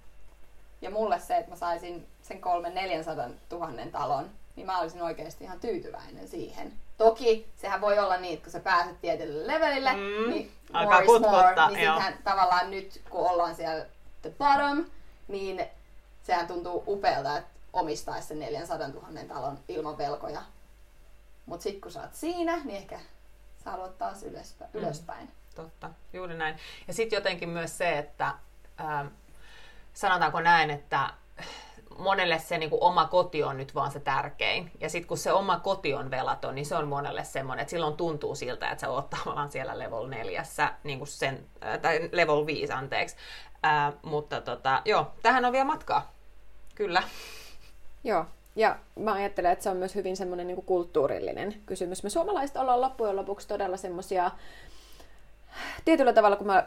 Ja 0.80 0.90
mulle 0.90 1.20
se, 1.20 1.36
että 1.36 1.50
mä 1.50 1.56
saisin 1.56 2.06
sen 2.22 2.40
kolmen 2.40 2.74
400 2.74 3.28
tuhannen 3.48 3.92
talon, 3.92 4.30
niin 4.56 4.66
mä 4.66 4.80
olisin 4.80 5.02
oikeasti 5.02 5.44
ihan 5.44 5.60
tyytyväinen 5.60 6.28
siihen. 6.28 6.72
Toki 6.98 7.48
sehän 7.56 7.80
voi 7.80 7.98
olla 7.98 8.16
niin, 8.16 8.34
että 8.34 8.44
kun 8.44 8.52
sä 8.52 8.60
pääset 8.60 9.00
tietylle 9.00 9.46
levelille, 9.46 9.92
Mm, 9.92 10.30
niin 10.30 10.52
alkaa 10.72 11.04
more 11.04 11.16
is 11.16 11.20
more, 11.20 11.54
niin 11.66 11.78
sittenhän 11.78 12.18
tavallaan 12.24 12.70
nyt, 12.70 13.02
kun 13.10 13.30
ollaan 13.30 13.54
siellä 13.54 13.86
the 14.22 14.30
bottom, 14.30 14.84
niin 15.28 15.66
sehän 16.22 16.46
tuntuu 16.46 16.84
upealta, 16.86 17.36
että 17.38 17.50
omistaisi 17.72 18.28
sen 18.28 18.38
400 18.38 18.88
000 18.88 19.06
talon 19.28 19.58
ilman 19.68 19.98
velkoja. 19.98 20.42
Mutta 21.46 21.62
sitten 21.62 21.80
kun 21.80 21.92
sä 21.92 22.00
oot 22.00 22.14
siinä, 22.14 22.56
niin 22.64 22.76
ehkä 22.76 23.00
sä 23.64 23.70
haluat 23.70 23.98
taas 23.98 24.22
ylöspäin. 24.22 24.70
Mm. 24.74 24.80
ylöspäin. 24.80 25.30
Totta, 25.54 25.90
juuri 26.12 26.34
näin. 26.36 26.56
Ja 26.88 26.94
sitten 26.94 27.16
jotenkin 27.16 27.48
myös 27.48 27.78
se, 27.78 27.98
että 27.98 28.34
ähm, 28.80 29.06
sanotaanko 29.98 30.40
näin, 30.40 30.70
että 30.70 31.10
monelle 31.98 32.38
se 32.38 32.58
niin 32.58 32.70
kuin 32.70 32.82
oma 32.82 33.06
koti 33.06 33.42
on 33.42 33.56
nyt 33.56 33.74
vaan 33.74 33.90
se 33.90 34.00
tärkein. 34.00 34.70
Ja 34.80 34.90
sitten 34.90 35.08
kun 35.08 35.18
se 35.18 35.32
oma 35.32 35.60
koti 35.60 35.94
on 35.94 36.10
velaton, 36.10 36.54
niin 36.54 36.66
se 36.66 36.74
on 36.74 36.88
monelle 36.88 37.24
semmoinen, 37.24 37.62
että 37.62 37.70
silloin 37.70 37.96
tuntuu 37.96 38.34
siltä, 38.34 38.70
että 38.70 38.80
sä 38.80 38.90
oot 38.90 39.10
tavallaan 39.10 39.50
siellä 39.50 39.78
level 39.78 40.06
neljässä, 40.06 40.74
niin 40.84 40.98
kuin 40.98 41.08
sen, 41.08 41.46
äh, 41.64 41.78
tai 41.78 42.08
level 42.12 42.46
5, 42.46 42.72
anteeksi. 42.72 43.16
Äh, 43.66 43.92
mutta 44.02 44.40
tota, 44.40 44.82
joo, 44.84 45.12
tähän 45.22 45.44
on 45.44 45.52
vielä 45.52 45.64
matkaa. 45.64 46.12
Kyllä. 46.74 47.02
Joo. 48.04 48.24
Ja 48.56 48.76
mä 48.96 49.12
ajattelen, 49.12 49.52
että 49.52 49.62
se 49.62 49.70
on 49.70 49.76
myös 49.76 49.94
hyvin 49.94 50.16
semmoinen 50.16 50.46
niin 50.46 50.62
kulttuurillinen 50.62 51.54
kysymys. 51.66 52.02
Me 52.02 52.10
suomalaiset 52.10 52.56
ollaan 52.56 52.80
loppujen 52.80 53.16
lopuksi 53.16 53.48
todella 53.48 53.76
semmoisia, 53.76 54.30
tietyllä 55.84 56.12
tavalla 56.12 56.36
kun 56.36 56.46
me 56.46 56.64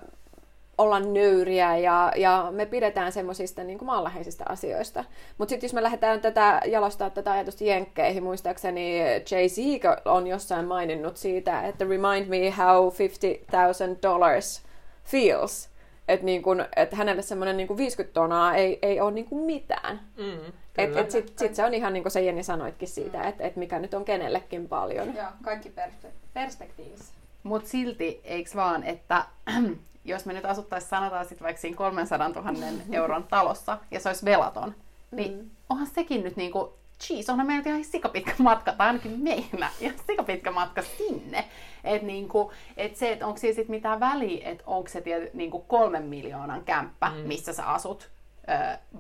ollaan 0.82 1.14
nöyriä 1.14 1.78
ja, 1.78 2.12
ja 2.16 2.48
me 2.52 2.66
pidetään 2.66 3.12
semmoisista 3.12 3.64
niin 3.64 3.86
maanläheisistä 3.86 4.44
asioista. 4.50 5.04
Mutta 5.38 5.50
sitten 5.50 5.68
jos 5.68 5.74
me 5.74 5.84
lähdetään 5.84 6.22
tätä 6.22 6.62
jalostaa 6.66 7.10
tätä 7.10 7.32
ajatusta 7.32 7.64
jenkkeihin, 7.64 8.24
muistaakseni 8.24 9.00
Jay-Z 9.00 9.58
on 10.06 10.28
jossain 10.28 10.66
maininnut 10.66 11.18
siitä, 11.18 11.62
että 11.62 11.86
remind 11.86 12.28
me 12.28 12.54
how 12.58 12.92
50,000 13.00 14.02
dollars 14.04 14.64
feels. 15.04 15.70
Että 16.08 16.26
niin 16.26 16.42
kun, 16.42 16.66
et 16.76 16.94
hänelle 16.94 17.22
semmoinen 17.22 17.58
niin 17.58 17.78
50 17.78 18.14
tonaa 18.14 18.56
ei, 18.56 18.80
ei 18.82 19.00
ole 19.00 19.12
niin 19.12 19.28
mitään. 19.32 20.00
Mm, 20.18 20.52
Et, 20.78 20.90
kyllä. 20.90 21.02
et 21.02 21.12
sit, 21.12 21.40
sit 21.40 21.56
se 21.56 21.66
on 21.66 21.74
ihan 21.74 21.94
niin 21.94 22.04
kuin 22.04 22.12
se 22.12 22.22
Jenni 22.22 22.44
sanoitkin 22.44 22.88
siitä, 22.88 23.24
että 23.24 23.44
et 23.44 23.56
mikä 23.56 23.80
nyt 23.80 23.94
on 23.94 24.06
kenellekin 24.06 24.68
paljon. 24.68 25.16
Joo, 25.16 25.28
kaikki 25.44 25.70
perspe- 25.70 26.14
perspektiivissä. 26.34 27.14
Mutta 27.44 27.70
silti, 27.70 28.22
eiks 28.24 28.56
vaan, 28.56 28.84
että 28.84 29.26
jos 30.06 30.26
me 30.26 30.34
nyt 30.34 30.46
asuttaisiin, 30.46 30.90
sanotaan 30.90 31.26
sitten 31.26 31.46
vaikka 31.46 31.62
siinä 31.62 31.78
300 31.78 32.30
000 32.30 32.52
euron 32.92 33.24
talossa, 33.24 33.78
ja 33.92 34.00
se 34.00 34.10
olisi 34.10 34.26
velaton, 34.26 34.76
niin 35.12 35.38
Mm. 35.38 35.50
onhan 35.70 35.88
sekin 35.88 36.24
nyt 36.24 36.36
niinku 36.36 36.74
jeez, 37.10 37.30
onhan 37.30 37.48
meillä 37.48 37.70
ihan 37.70 37.84
sikapitkä 37.84 38.34
matka, 38.38 38.72
tai 38.72 38.88
ainakin 38.88 39.20
meillä, 39.20 39.70
ihan 39.80 39.98
sikapitkä 40.08 40.52
matka 40.52 40.82
sinne. 40.82 41.46
Että 41.84 42.08
niinku, 42.08 42.52
et 42.78 42.96
se, 42.96 43.12
että 43.12 43.28
onko 43.28 43.40
siinä 43.40 43.56
sitten 43.56 43.76
mitään 43.76 44.00
väliä, 44.00 44.50
että 44.50 44.64
onko 44.68 44.90
se 44.90 45.02
tiety, 45.02 45.30
niinku 45.34 45.60
kolmen 45.60 46.04
miljoonan 46.04 46.64
kämppä, 46.64 47.10
mm. 47.10 47.16
missä 47.28 47.54
sä 47.54 47.66
asut, 47.66 48.10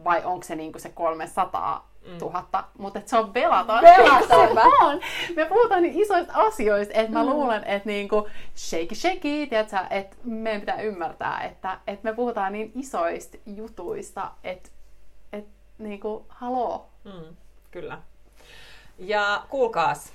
vai 0.04 0.26
onko 0.26 0.44
se 0.44 0.56
niinku 0.56 0.80
se 0.80 0.90
300 0.90 1.91
tuhatta, 2.20 2.62
mm. 2.62 2.82
mutta 2.82 3.02
se 3.06 3.18
on. 3.18 3.34
Velaton. 3.34 3.80
se 4.28 4.36
on. 4.82 5.00
Me 5.36 5.46
puhutaan 5.46 5.82
niin 5.82 6.02
isoista 6.02 6.34
asioista, 6.36 6.94
että 6.94 7.12
mä 7.12 7.24
mm. 7.24 7.30
luulen, 7.30 7.64
että 7.64 7.90
niinku 7.90 8.30
shake 8.56 8.96
shake, 8.96 9.48
tiedätkö, 9.50 9.78
että 9.90 10.18
meidän 10.24 10.62
pitää 10.62 10.82
ymmärtää, 10.82 11.44
että, 11.44 11.80
että 11.88 12.10
me 12.10 12.16
puhutaan 12.16 12.54
niin 12.54 12.72
isoista 12.76 13.38
jutuista, 13.46 14.32
että, 14.44 14.70
että 15.34 15.52
niinku, 15.78 16.26
haloo. 16.30 16.90
Mm, 17.04 17.36
kyllä. 17.72 17.98
Ja 18.98 19.44
kuulkaas, 19.50 20.14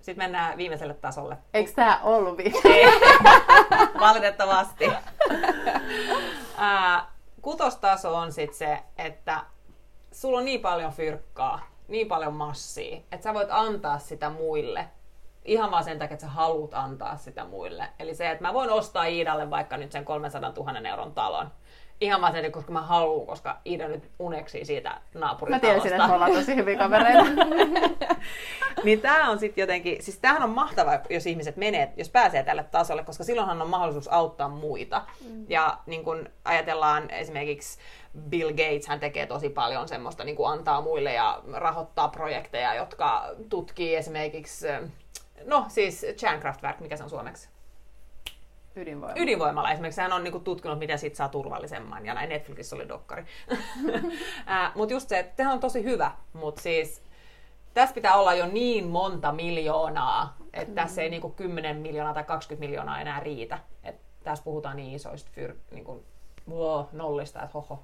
sitten 0.00 0.24
mennään 0.24 0.56
viimeiselle 0.56 0.94
tasolle. 0.94 1.36
Eikö 1.54 1.72
tämä 1.72 2.00
ollut 2.02 2.36
viime? 2.36 2.92
Valitettavasti. 4.00 4.84
kutostaso 7.42 8.16
on 8.16 8.32
sitten 8.32 8.58
se, 8.58 8.78
että 8.98 9.40
sulla 10.14 10.38
on 10.38 10.44
niin 10.44 10.60
paljon 10.60 10.92
fyrkkaa, 10.92 11.60
niin 11.88 12.08
paljon 12.08 12.34
massia, 12.34 12.96
että 12.96 13.24
sä 13.24 13.34
voit 13.34 13.48
antaa 13.50 13.98
sitä 13.98 14.30
muille. 14.30 14.88
Ihan 15.44 15.70
vaan 15.70 15.84
sen 15.84 15.98
takia, 15.98 16.14
että 16.14 16.26
sä 16.26 16.32
haluat 16.32 16.74
antaa 16.74 17.16
sitä 17.16 17.44
muille. 17.44 17.88
Eli 17.98 18.14
se, 18.14 18.30
että 18.30 18.44
mä 18.44 18.54
voin 18.54 18.70
ostaa 18.70 19.04
Iidalle 19.04 19.50
vaikka 19.50 19.76
nyt 19.76 19.92
sen 19.92 20.04
300 20.04 20.52
000 20.56 20.88
euron 20.88 21.14
talon. 21.14 21.50
Ihan 22.00 22.20
vaan 22.20 22.32
sen, 22.32 22.52
koska 22.52 22.72
mä 22.72 22.82
haluan, 22.82 23.26
koska 23.26 23.60
Iida 23.66 23.88
nyt 23.88 24.10
uneksii 24.18 24.64
siitä 24.64 25.00
naapurin 25.14 25.54
Mä 25.54 25.60
tiesin, 25.60 25.92
että 25.92 26.06
me 26.06 26.14
ollaan 26.14 26.32
tosi 26.32 26.56
hyviä 26.56 26.78
kavereita. 26.78 27.24
niin 28.84 29.00
tää 29.00 29.30
on 29.30 29.38
sitten 29.38 29.62
jotenkin, 29.62 30.02
siis 30.02 30.18
tämähän 30.18 30.42
on 30.42 30.50
mahtavaa, 30.50 30.98
jos 31.10 31.26
ihmiset 31.26 31.56
menee, 31.56 31.92
jos 31.96 32.10
pääsee 32.10 32.42
tälle 32.42 32.64
tasolle, 32.64 33.04
koska 33.04 33.24
silloinhan 33.24 33.62
on 33.62 33.68
mahdollisuus 33.68 34.08
auttaa 34.08 34.48
muita. 34.48 35.02
Mm. 35.30 35.46
Ja 35.48 35.78
niin 35.86 36.04
kun 36.04 36.28
ajatellaan 36.44 37.10
esimerkiksi 37.10 37.78
Bill 38.20 38.50
Gates 38.50 38.86
hän 38.88 39.00
tekee 39.00 39.26
tosi 39.26 39.48
paljon 39.48 39.88
semmoista, 39.88 40.24
niin 40.24 40.36
kuin 40.36 40.50
antaa 40.52 40.80
muille 40.80 41.12
ja 41.12 41.42
rahoittaa 41.52 42.08
projekteja, 42.08 42.74
jotka 42.74 43.30
tutkii 43.48 43.96
esimerkiksi, 43.96 44.66
no 45.44 45.64
siis 45.68 46.06
Kärnkraftwerk, 46.20 46.80
mikä 46.80 46.96
se 46.96 47.04
on 47.04 47.10
suomeksi? 47.10 47.48
Ydinvoimala. 48.76 49.22
Ydinvoimala 49.22 49.72
esimerkiksi. 49.72 50.00
Hän 50.00 50.12
on 50.12 50.24
niinku 50.24 50.40
tutkinut, 50.40 50.78
miten 50.78 50.98
siitä 50.98 51.16
saa 51.16 51.28
turvallisemman. 51.28 52.06
Ja 52.06 52.14
näin 52.14 52.28
Netflixissä 52.28 52.76
oli 52.76 52.88
dokkari. 52.88 53.24
mutta 54.76 54.92
just 54.94 55.08
se, 55.08 55.18
että 55.18 55.50
on 55.50 55.60
tosi 55.60 55.84
hyvä. 55.84 56.12
Mutta 56.32 56.62
siis 56.62 57.02
tässä 57.74 57.94
pitää 57.94 58.14
olla 58.14 58.34
jo 58.34 58.46
niin 58.46 58.88
monta 58.88 59.32
miljoonaa, 59.32 60.36
että 60.52 60.70
mm. 60.70 60.74
tässä 60.74 61.02
ei 61.02 61.10
niinku 61.10 61.30
10 61.30 61.76
miljoonaa 61.76 62.14
tai 62.14 62.24
20 62.24 62.66
miljoonaa 62.66 63.00
enää 63.00 63.20
riitä. 63.20 63.58
Et 63.82 63.96
tässä 64.24 64.44
puhutaan 64.44 64.76
niin 64.76 64.94
isoista 64.94 65.30
fyr, 65.32 65.54
niinku, 65.70 66.04
wow, 66.50 66.84
nollista, 66.92 67.42
että 67.42 67.52
hoho, 67.54 67.82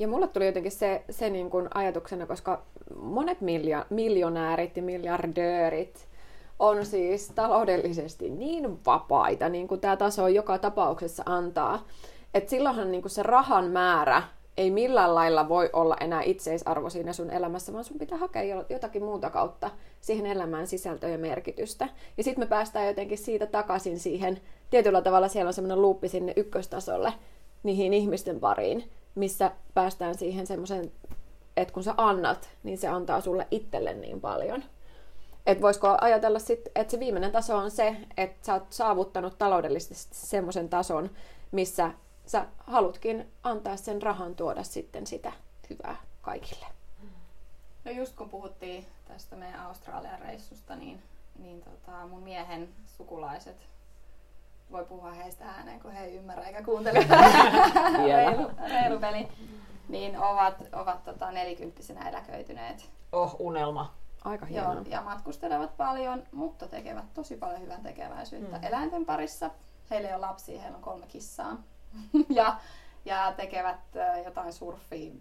ja 0.00 0.08
mulle 0.08 0.28
tuli 0.28 0.46
jotenkin 0.46 0.72
se, 0.72 1.02
se 1.10 1.30
niin 1.30 1.50
kuin 1.50 1.68
ajatuksena, 1.74 2.26
koska 2.26 2.62
monet 2.96 3.40
miljo- 3.40 3.86
miljonäärit 3.90 4.76
ja 4.76 4.82
miljardöörit 4.82 6.06
on 6.58 6.86
siis 6.86 7.32
taloudellisesti 7.34 8.30
niin 8.30 8.84
vapaita, 8.86 9.48
niin 9.48 9.68
kuin 9.68 9.80
tämä 9.80 9.96
taso 9.96 10.28
joka 10.28 10.58
tapauksessa 10.58 11.22
antaa, 11.26 11.86
että 12.34 12.50
silloinhan 12.50 12.90
niin 12.90 13.02
kuin 13.02 13.10
se 13.10 13.22
rahan 13.22 13.64
määrä 13.64 14.22
ei 14.56 14.70
millään 14.70 15.14
lailla 15.14 15.48
voi 15.48 15.70
olla 15.72 15.96
enää 16.00 16.22
itseisarvo 16.22 16.90
siinä 16.90 17.12
sun 17.12 17.30
elämässä, 17.30 17.72
vaan 17.72 17.84
sun 17.84 17.98
pitää 17.98 18.18
hakea 18.18 18.64
jotakin 18.68 19.04
muuta 19.04 19.30
kautta 19.30 19.70
siihen 20.00 20.26
elämään 20.26 20.66
sisältöä 20.66 21.10
ja 21.10 21.18
merkitystä. 21.18 21.88
Ja 22.16 22.24
sitten 22.24 22.44
me 22.44 22.48
päästään 22.48 22.86
jotenkin 22.86 23.18
siitä 23.18 23.46
takaisin 23.46 23.98
siihen, 23.98 24.40
tietyllä 24.70 25.02
tavalla 25.02 25.28
siellä 25.28 25.48
on 25.48 25.54
semmoinen 25.54 25.82
luuppi 25.82 26.08
sinne 26.08 26.32
ykköstasolle, 26.36 27.12
niihin 27.62 27.94
ihmisten 27.94 28.40
pariin, 28.40 28.90
missä 29.20 29.52
päästään 29.74 30.14
siihen 30.14 30.46
semmoiseen, 30.46 30.92
että 31.56 31.74
kun 31.74 31.84
sä 31.84 31.94
annat, 31.96 32.50
niin 32.62 32.78
se 32.78 32.88
antaa 32.88 33.20
sulle 33.20 33.48
itselle 33.50 33.94
niin 33.94 34.20
paljon. 34.20 34.64
Että 35.46 35.62
voisiko 35.62 35.98
ajatella 36.00 36.38
sitten, 36.38 36.72
että 36.74 36.90
se 36.90 37.00
viimeinen 37.00 37.32
taso 37.32 37.56
on 37.56 37.70
se, 37.70 37.96
että 38.16 38.46
sä 38.46 38.54
oot 38.54 38.72
saavuttanut 38.72 39.38
taloudellisesti 39.38 39.94
semmoisen 40.12 40.68
tason, 40.68 41.10
missä 41.52 41.90
sä 42.26 42.46
halutkin 42.58 43.32
antaa 43.42 43.76
sen 43.76 44.02
rahan 44.02 44.34
tuoda 44.34 44.62
sitten 44.62 45.06
sitä 45.06 45.32
hyvää 45.70 45.96
kaikille. 46.22 46.66
No 47.84 47.90
just 47.90 48.16
kun 48.16 48.30
puhuttiin 48.30 48.86
tästä 49.08 49.36
meidän 49.36 49.60
Australian 49.60 50.20
reissusta, 50.20 50.76
niin, 50.76 51.02
niin 51.38 51.62
tota, 51.62 52.06
mun 52.06 52.22
miehen 52.22 52.68
sukulaiset 52.96 53.56
voi 54.72 54.84
puhua 54.84 55.12
heistä 55.12 55.44
ääneen, 55.44 55.80
kun 55.80 55.92
he 55.92 56.04
ei 56.04 56.16
ymmärrä 56.16 56.44
eikä 56.44 56.62
kuuntele. 56.62 56.98
reilu, 58.06 58.50
reilu 58.68 59.00
peli. 59.00 59.28
Niin 59.88 60.18
ovat, 60.18 60.54
ovat 60.72 61.04
tota, 61.04 61.32
nelikymppisenä 61.32 62.08
eläköityneet. 62.08 62.90
Oh, 63.12 63.36
unelma. 63.38 63.94
Aika 64.24 64.46
hienoa. 64.46 64.74
Joo, 64.74 64.84
ja 64.88 65.02
matkustelevat 65.02 65.76
paljon, 65.76 66.22
mutta 66.32 66.68
tekevät 66.68 67.14
tosi 67.14 67.36
paljon 67.36 67.60
hyvän 67.60 67.82
tekeväisyyttä 67.82 68.58
mm. 68.58 68.64
eläinten 68.64 69.06
parissa. 69.06 69.50
Heillä 69.90 70.08
ei 70.08 70.14
ole 70.14 70.20
lapsia, 70.20 70.60
heillä 70.60 70.76
on 70.76 70.82
kolme 70.82 71.06
kissaa. 71.06 71.56
ja, 72.28 72.56
ja 73.04 73.32
tekevät 73.36 73.80
jotain 74.24 74.52
surfi, 74.52 75.12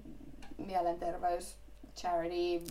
mielenterveys, 0.58 1.58
charity, 1.96 2.66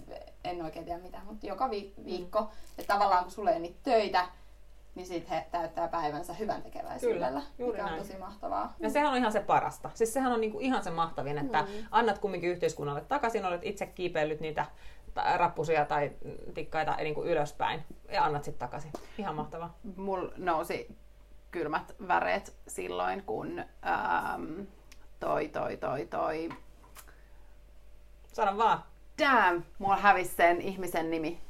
en 0.45 0.63
oikein 0.63 0.85
tiedä 0.85 0.99
mitä, 0.99 1.21
mutta 1.25 1.47
joka 1.47 1.71
vi- 1.71 1.95
viikko. 2.05 2.41
Mm. 2.41 2.49
Ja 2.79 2.85
tavallaan 2.87 3.25
kun 3.25 3.33
sulle 3.33 3.51
ei 3.51 3.61
niitä 3.61 3.79
töitä, 3.83 4.29
niin 4.99 5.07
sitten 5.07 5.31
he 5.39 5.47
täyttää 5.51 5.89
päivänsä 5.89 6.33
hyvän 6.33 6.63
tekeväisyydellä, 6.63 7.43
Kyllä, 7.57 7.71
mikä 7.71 7.85
on 7.85 7.91
näin. 7.91 8.03
tosi 8.03 8.19
mahtavaa. 8.19 8.75
Ja 8.81 8.91
sehän 8.91 9.11
on 9.11 9.17
ihan 9.19 9.33
se 9.33 9.41
parasta. 9.41 9.91
Siis 9.95 10.13
sehän 10.13 10.33
on 10.33 10.41
niinku 10.41 10.61
ihan 10.61 10.85
se 10.85 10.91
mahtavin, 10.91 11.39
että 11.39 11.63
mm. 11.63 11.69
annat 11.91 12.19
kumminkin 12.19 12.51
yhteiskunnalle 12.51 13.01
takaisin, 13.01 13.45
olet 13.45 13.61
itse 13.65 13.87
kiipeillyt 13.87 14.41
niitä 14.41 14.67
rappusia 15.37 15.85
tai 15.85 16.13
tikkaita 16.55 16.97
niin 16.97 17.15
kuin 17.15 17.29
ylöspäin 17.29 17.85
ja 18.13 18.25
annat 18.25 18.45
sitten 18.45 18.69
takaisin. 18.69 18.93
Ihan 19.19 19.35
mahtavaa. 19.35 19.75
Mulla 19.97 20.33
nousi 20.37 20.97
kylmät 21.51 21.95
väreet 22.09 22.57
silloin, 22.69 23.23
kun 23.25 23.59
ähm, 23.59 24.61
toi, 25.21 25.49
toi, 25.49 25.77
toi, 25.77 26.07
toi... 26.07 26.49
Sano 28.33 28.59
vaan. 28.59 28.83
Damn, 29.19 29.63
mulla 29.79 29.97
hävisi 29.97 30.35
sen 30.35 30.61
ihmisen 30.61 31.11
nimi. 31.11 31.41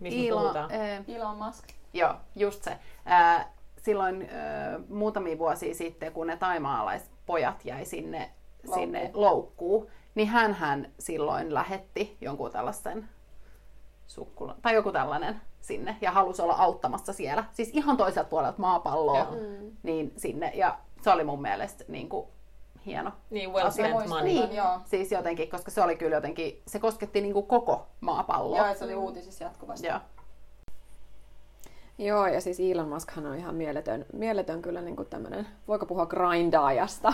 Mistä 0.00 0.28
Elon, 0.28 0.56
Äh, 0.56 1.04
Elon 1.16 1.36
Musk. 1.36 1.64
Joo, 1.92 2.14
just 2.36 2.62
se. 2.62 2.78
Äh, 3.10 3.46
silloin 3.82 4.22
äh, 4.22 4.28
muutamia 4.88 5.38
vuosia 5.38 5.74
sitten, 5.74 6.12
kun 6.12 6.26
ne 6.26 6.36
taimaalaispojat 6.36 7.64
jäi 7.64 7.84
sinne, 7.84 8.30
Loukku. 8.64 8.80
sinne 8.80 9.10
loukkuun, 9.14 9.86
niin 10.14 10.28
hän 10.28 10.92
silloin 10.98 11.54
lähetti 11.54 12.16
jonkun 12.20 12.50
tällaisen 12.50 13.08
sukkulan, 14.06 14.56
tai 14.62 14.74
joku 14.74 14.92
tällainen 14.92 15.40
sinne, 15.60 15.96
ja 16.00 16.10
halusi 16.10 16.42
olla 16.42 16.54
auttamassa 16.54 17.12
siellä. 17.12 17.44
Siis 17.52 17.70
ihan 17.72 17.96
toiselta 17.96 18.30
puolelta 18.30 18.58
maapalloa, 18.58 19.24
mm. 19.24 19.70
niin 19.82 20.12
sinne. 20.16 20.52
Ja 20.54 20.78
se 21.02 21.10
oli 21.10 21.24
mun 21.24 21.42
mielestä 21.42 21.84
niin 21.88 22.08
kuin, 22.08 22.26
hieno. 22.86 23.12
Niin, 23.30 23.52
well 23.52 23.70
spent 23.70 24.08
money. 24.08 24.24
Niin, 24.24 24.54
joo. 24.54 24.80
siis 24.84 25.12
jotenkin, 25.12 25.50
koska 25.50 25.70
se 25.70 25.82
oli 25.82 25.96
kyllä 25.96 26.16
jotenkin, 26.16 26.62
se 26.66 26.78
kosketti 26.78 27.20
niin 27.20 27.32
kuin 27.32 27.46
koko 27.46 27.86
maapalloa. 28.00 28.66
Joo, 28.66 28.74
se 28.74 28.84
oli 28.84 28.94
uutisissa 28.94 29.44
jatkuvasti. 29.44 29.86
Joo. 29.86 29.98
Joo, 31.98 32.26
ja 32.26 32.40
siis 32.40 32.60
Elon 32.60 32.88
Muskhan 32.88 33.26
on 33.26 33.36
ihan 33.36 33.54
mieletön, 33.54 34.06
mieletön 34.12 34.62
kyllä 34.62 34.80
niin 34.80 34.96
kuin 34.96 35.08
tämmöinen, 35.08 35.46
voiko 35.68 35.86
puhua 35.86 36.06
grindaajasta? 36.06 37.12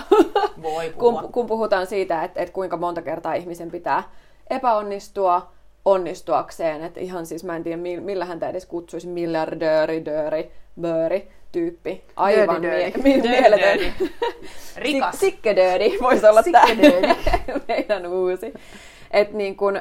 Voi 0.62 0.90
puhua. 0.90 1.20
kun, 1.22 1.32
kun 1.32 1.46
puhutaan 1.46 1.86
siitä, 1.86 2.24
että, 2.24 2.40
että 2.40 2.52
kuinka 2.52 2.76
monta 2.76 3.02
kertaa 3.02 3.34
ihmisen 3.34 3.70
pitää 3.70 4.02
epäonnistua 4.50 5.50
onnistuakseen, 5.84 6.82
että 6.84 7.00
ihan 7.00 7.26
siis 7.26 7.44
mä 7.44 7.56
en 7.56 7.64
tiedä 7.64 7.76
millä 8.00 8.24
häntä 8.24 8.48
edes 8.48 8.66
kutsuisi, 8.66 9.06
miljardööri, 9.06 10.04
dööri, 10.04 10.50
bööri 10.80 11.28
tyyppi. 11.52 12.04
Aivan 12.16 12.60
mie- 12.60 12.92
mie- 13.02 13.22
mieletön. 13.22 13.92
Rikas. 14.76 15.20
Sikkedööri 15.20 15.98
voisi 16.02 16.26
olla 16.26 16.42
tämä 16.52 16.66
meidän 17.68 18.06
uusi. 18.06 18.54
Että 19.10 19.36
niin 19.36 19.56
kun, 19.56 19.80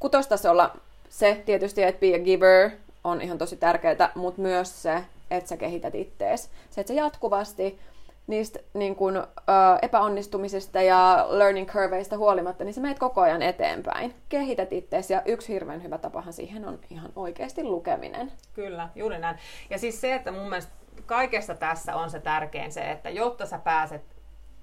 kutostasolla 0.00 0.76
se 1.08 1.42
tietysti, 1.46 1.82
että 1.82 2.00
be 2.00 2.14
a 2.14 2.18
giver, 2.18 2.70
on 3.04 3.20
ihan 3.20 3.38
tosi 3.38 3.56
tärkeää, 3.56 4.12
mutta 4.14 4.42
myös 4.42 4.82
se, 4.82 5.04
että 5.30 5.48
sä 5.48 5.56
kehität 5.56 5.94
ittees. 5.94 6.50
Se, 6.70 6.80
että 6.80 6.92
sä 6.92 7.00
jatkuvasti 7.00 7.78
niistä 8.26 8.58
niin 8.74 8.96
kun, 8.96 9.16
ö, 9.16 9.22
epäonnistumisista 9.82 10.82
ja 10.82 11.26
learning 11.28 11.68
curveista 11.68 12.16
huolimatta, 12.16 12.64
niin 12.64 12.74
sä 12.74 12.80
meet 12.80 12.98
koko 12.98 13.20
ajan 13.20 13.42
eteenpäin. 13.42 14.14
Kehität 14.28 14.72
ittees 14.72 15.10
ja 15.10 15.22
yksi 15.24 15.52
hirveän 15.52 15.82
hyvä 15.82 15.98
tapahan 15.98 16.32
siihen 16.32 16.68
on 16.68 16.78
ihan 16.90 17.12
oikeasti 17.16 17.64
lukeminen. 17.64 18.32
Kyllä, 18.54 18.88
juuri 18.94 19.18
näin. 19.18 19.38
Ja 19.70 19.78
siis 19.78 20.00
se, 20.00 20.14
että 20.14 20.32
mun 20.32 20.48
mielestä 20.48 20.72
kaikessa 21.06 21.54
tässä 21.54 21.96
on 21.96 22.10
se 22.10 22.20
tärkein 22.20 22.72
se, 22.72 22.90
että 22.90 23.10
jotta 23.10 23.46
sä 23.46 23.58
pääset 23.58 24.02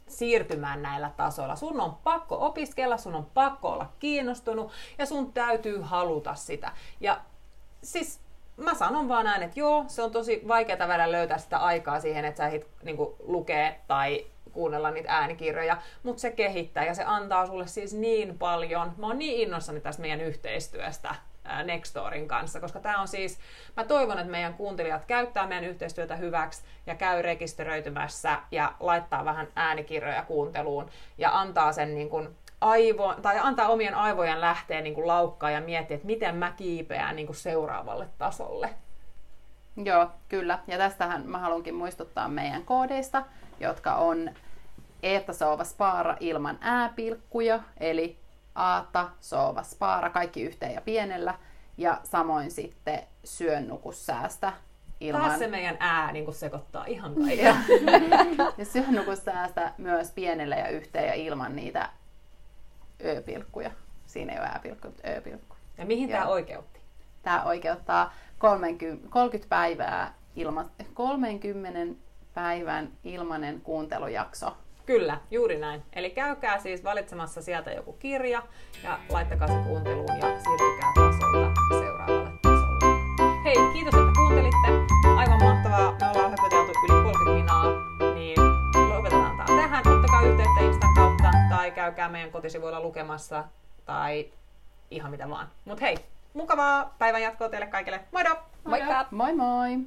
siirtymään 0.08 0.82
näillä 0.82 1.12
tasoilla. 1.18 1.56
Sun 1.56 1.82
on 1.82 1.96
pakko 2.04 2.46
opiskella, 2.46 2.98
sun 2.98 3.16
on 3.16 3.26
pakko 3.34 3.70
olla 3.70 3.90
kiinnostunut 4.00 4.72
ja 4.98 5.06
sun 5.06 5.34
täytyy 5.34 5.82
haluta 5.82 6.36
sitä. 6.36 6.72
Ja 7.00 7.22
siis 7.84 8.20
mä 8.58 8.74
sanon 8.74 9.08
vaan 9.08 9.26
näin, 9.26 9.44
että 9.44 9.60
joo, 9.60 9.86
se 9.88 10.02
on 10.02 10.12
tosi 10.12 10.42
vaikeaa 10.48 10.88
välillä 10.88 11.12
löytää 11.12 11.38
sitä 11.38 11.58
aikaa 11.58 12.00
siihen, 12.00 12.26
että 12.26 12.38
sä 12.38 12.48
ehdit 12.48 12.68
niin 12.84 12.98
lukee 13.20 13.82
tai 13.88 14.26
kuunnella 14.52 14.92
niitä 14.92 15.14
äänikirjoja, 15.14 15.78
mutta 16.04 16.22
se 16.22 16.32
kehittää 16.32 16.86
ja 16.86 16.94
se 16.94 17.04
antaa 17.04 17.46
sulle 17.46 17.68
siis 17.68 17.94
niin 17.94 18.38
paljon. 18.38 18.94
Mä 18.98 19.08
oon 19.08 19.20
niin 19.20 19.42
innoissani 19.42 19.80
tästä 19.80 20.02
meidän 20.02 20.22
yhteistyöstä 20.22 21.16
Nextorin 21.64 22.28
kanssa, 22.28 22.60
koska 22.60 22.80
tämä 22.80 23.02
on 23.02 23.08
siis, 23.08 23.40
mä 23.76 23.84
toivon, 23.84 24.20
että 24.20 24.32
meidän 24.32 24.54
kuuntelijat 24.54 25.06
käyttää 25.06 25.48
meidän 25.48 25.70
yhteistyötä 25.70 26.16
hyväksi 26.16 26.64
ja 26.86 26.96
käy 26.96 27.22
rekisteröitymässä 27.22 28.40
ja 28.52 28.74
laittaa 28.80 29.26
vähän 29.26 29.48
äänikirjoja 29.56 30.24
kuunteluun 30.24 30.90
ja 31.18 31.40
antaa 31.40 31.72
sen 31.72 31.96
niin 31.96 32.10
kuin 32.10 32.36
aivo, 32.62 33.16
tai 33.22 33.40
antaa 33.40 33.68
omien 33.68 33.96
aivojen 33.96 34.42
lähteä 34.42 34.82
niin 34.82 34.96
kuin 34.96 35.08
laukkaa 35.08 35.52
ja 35.52 35.62
miettiä, 35.62 35.96
että 35.96 36.08
miten 36.08 36.36
mä 36.36 36.52
kiipeän 36.52 37.16
niin 37.16 37.26
kuin 37.26 37.38
seuraavalle 37.38 38.08
tasolle. 38.18 38.70
Joo, 39.84 40.08
kyllä. 40.30 40.60
Ja 40.68 40.78
tästähän 40.78 41.30
mä 41.30 41.38
haluankin 41.38 41.76
muistuttaa 41.76 42.28
meidän 42.28 42.66
koodeista, 42.66 43.24
jotka 43.60 43.96
on 43.96 44.30
Eetta 45.04 45.34
Soova 45.34 45.64
Spaara 45.64 46.18
ilman 46.20 46.58
ääpilkkuja, 46.62 47.60
eli 47.78 48.18
Aata, 48.56 49.10
Soova, 49.20 49.64
Spaara, 49.64 50.10
kaikki 50.10 50.44
yhteen 50.44 50.74
ja 50.74 50.82
pienellä. 50.82 51.34
Ja 51.78 52.00
samoin 52.04 52.52
sitten 52.52 53.00
syön 53.24 53.68
nukussäästä 53.68 54.54
ilman... 55.00 55.22
Taas 55.22 55.40
se 55.40 55.48
meidän 55.48 55.78
ää 55.80 56.12
niin 56.12 56.34
sekoittaa 56.34 56.86
ihan 56.86 57.16
kaiken. 57.16 57.56
ja 58.58 58.66
syön 58.66 58.96
nukussäästä 58.96 59.74
myös 59.78 60.12
pienellä 60.12 60.56
ja 60.56 60.70
yhteen 60.70 61.08
ja 61.08 61.14
ilman 61.14 61.56
niitä 61.56 61.90
ö-pilkkuja. 63.06 63.72
Siinä 64.06 64.34
ei 64.34 64.40
ole 64.40 64.48
ääpilkku, 64.48 64.88
mutta 64.88 65.08
ö-pilkku. 65.10 65.56
Ja 65.78 65.86
mihin 65.86 66.10
tämä 66.10 66.28
oikeutti? 66.28 66.80
Tämä 67.24 67.44
oikeuttaa 67.44 68.14
30, 68.38 69.08
30 69.10 69.50
päivää 69.50 70.14
ilma, 70.36 70.66
30 70.94 72.02
päivän 72.34 72.92
ilmanen 73.04 73.62
kuuntelujakso 73.62 74.58
Kyllä, 74.88 75.18
juuri 75.32 75.60
näin. 75.60 75.84
Eli 75.94 76.10
käykää 76.10 76.60
siis 76.60 76.84
valitsemassa 76.84 77.42
sieltä 77.42 77.72
joku 77.72 77.94
kirja 77.94 78.44
ja 78.84 79.00
laittakaa 79.10 79.48
se 79.48 79.54
kuunteluun 79.68 80.08
ja 80.08 80.40
siirtykää 80.44 80.92
tasolta 80.96 81.62
seuraavalle 81.80 82.32
tasolle. 82.42 83.44
Hei, 83.44 83.56
kiitos, 83.74 83.94
että 83.94 84.12
kuuntelitte. 84.18 84.68
Aivan 85.18 85.44
mahtavaa. 85.44 85.98
Me 86.02 86.10
ollaan 86.10 86.32
höpötelty 86.32 86.72
yli 86.84 87.04
30 87.04 87.32
minaa, 87.32 87.64
tai 91.58 91.72
käykää 91.72 92.10
meidän 92.10 92.32
kotisivuilla 92.32 92.80
lukemassa 92.80 93.44
tai 93.86 94.32
ihan 94.92 95.12
mitä 95.12 95.30
vaan. 95.30 95.48
Mut 95.66 95.82
hei, 95.82 95.98
mukavaa 96.34 96.96
päivän 96.98 97.22
jatkoa 97.22 97.50
teille 97.50 97.68
kaikille. 97.68 98.00
Moido! 98.12 98.30
Moikka! 98.64 99.06
Moi 99.12 99.36
moi! 99.36 99.80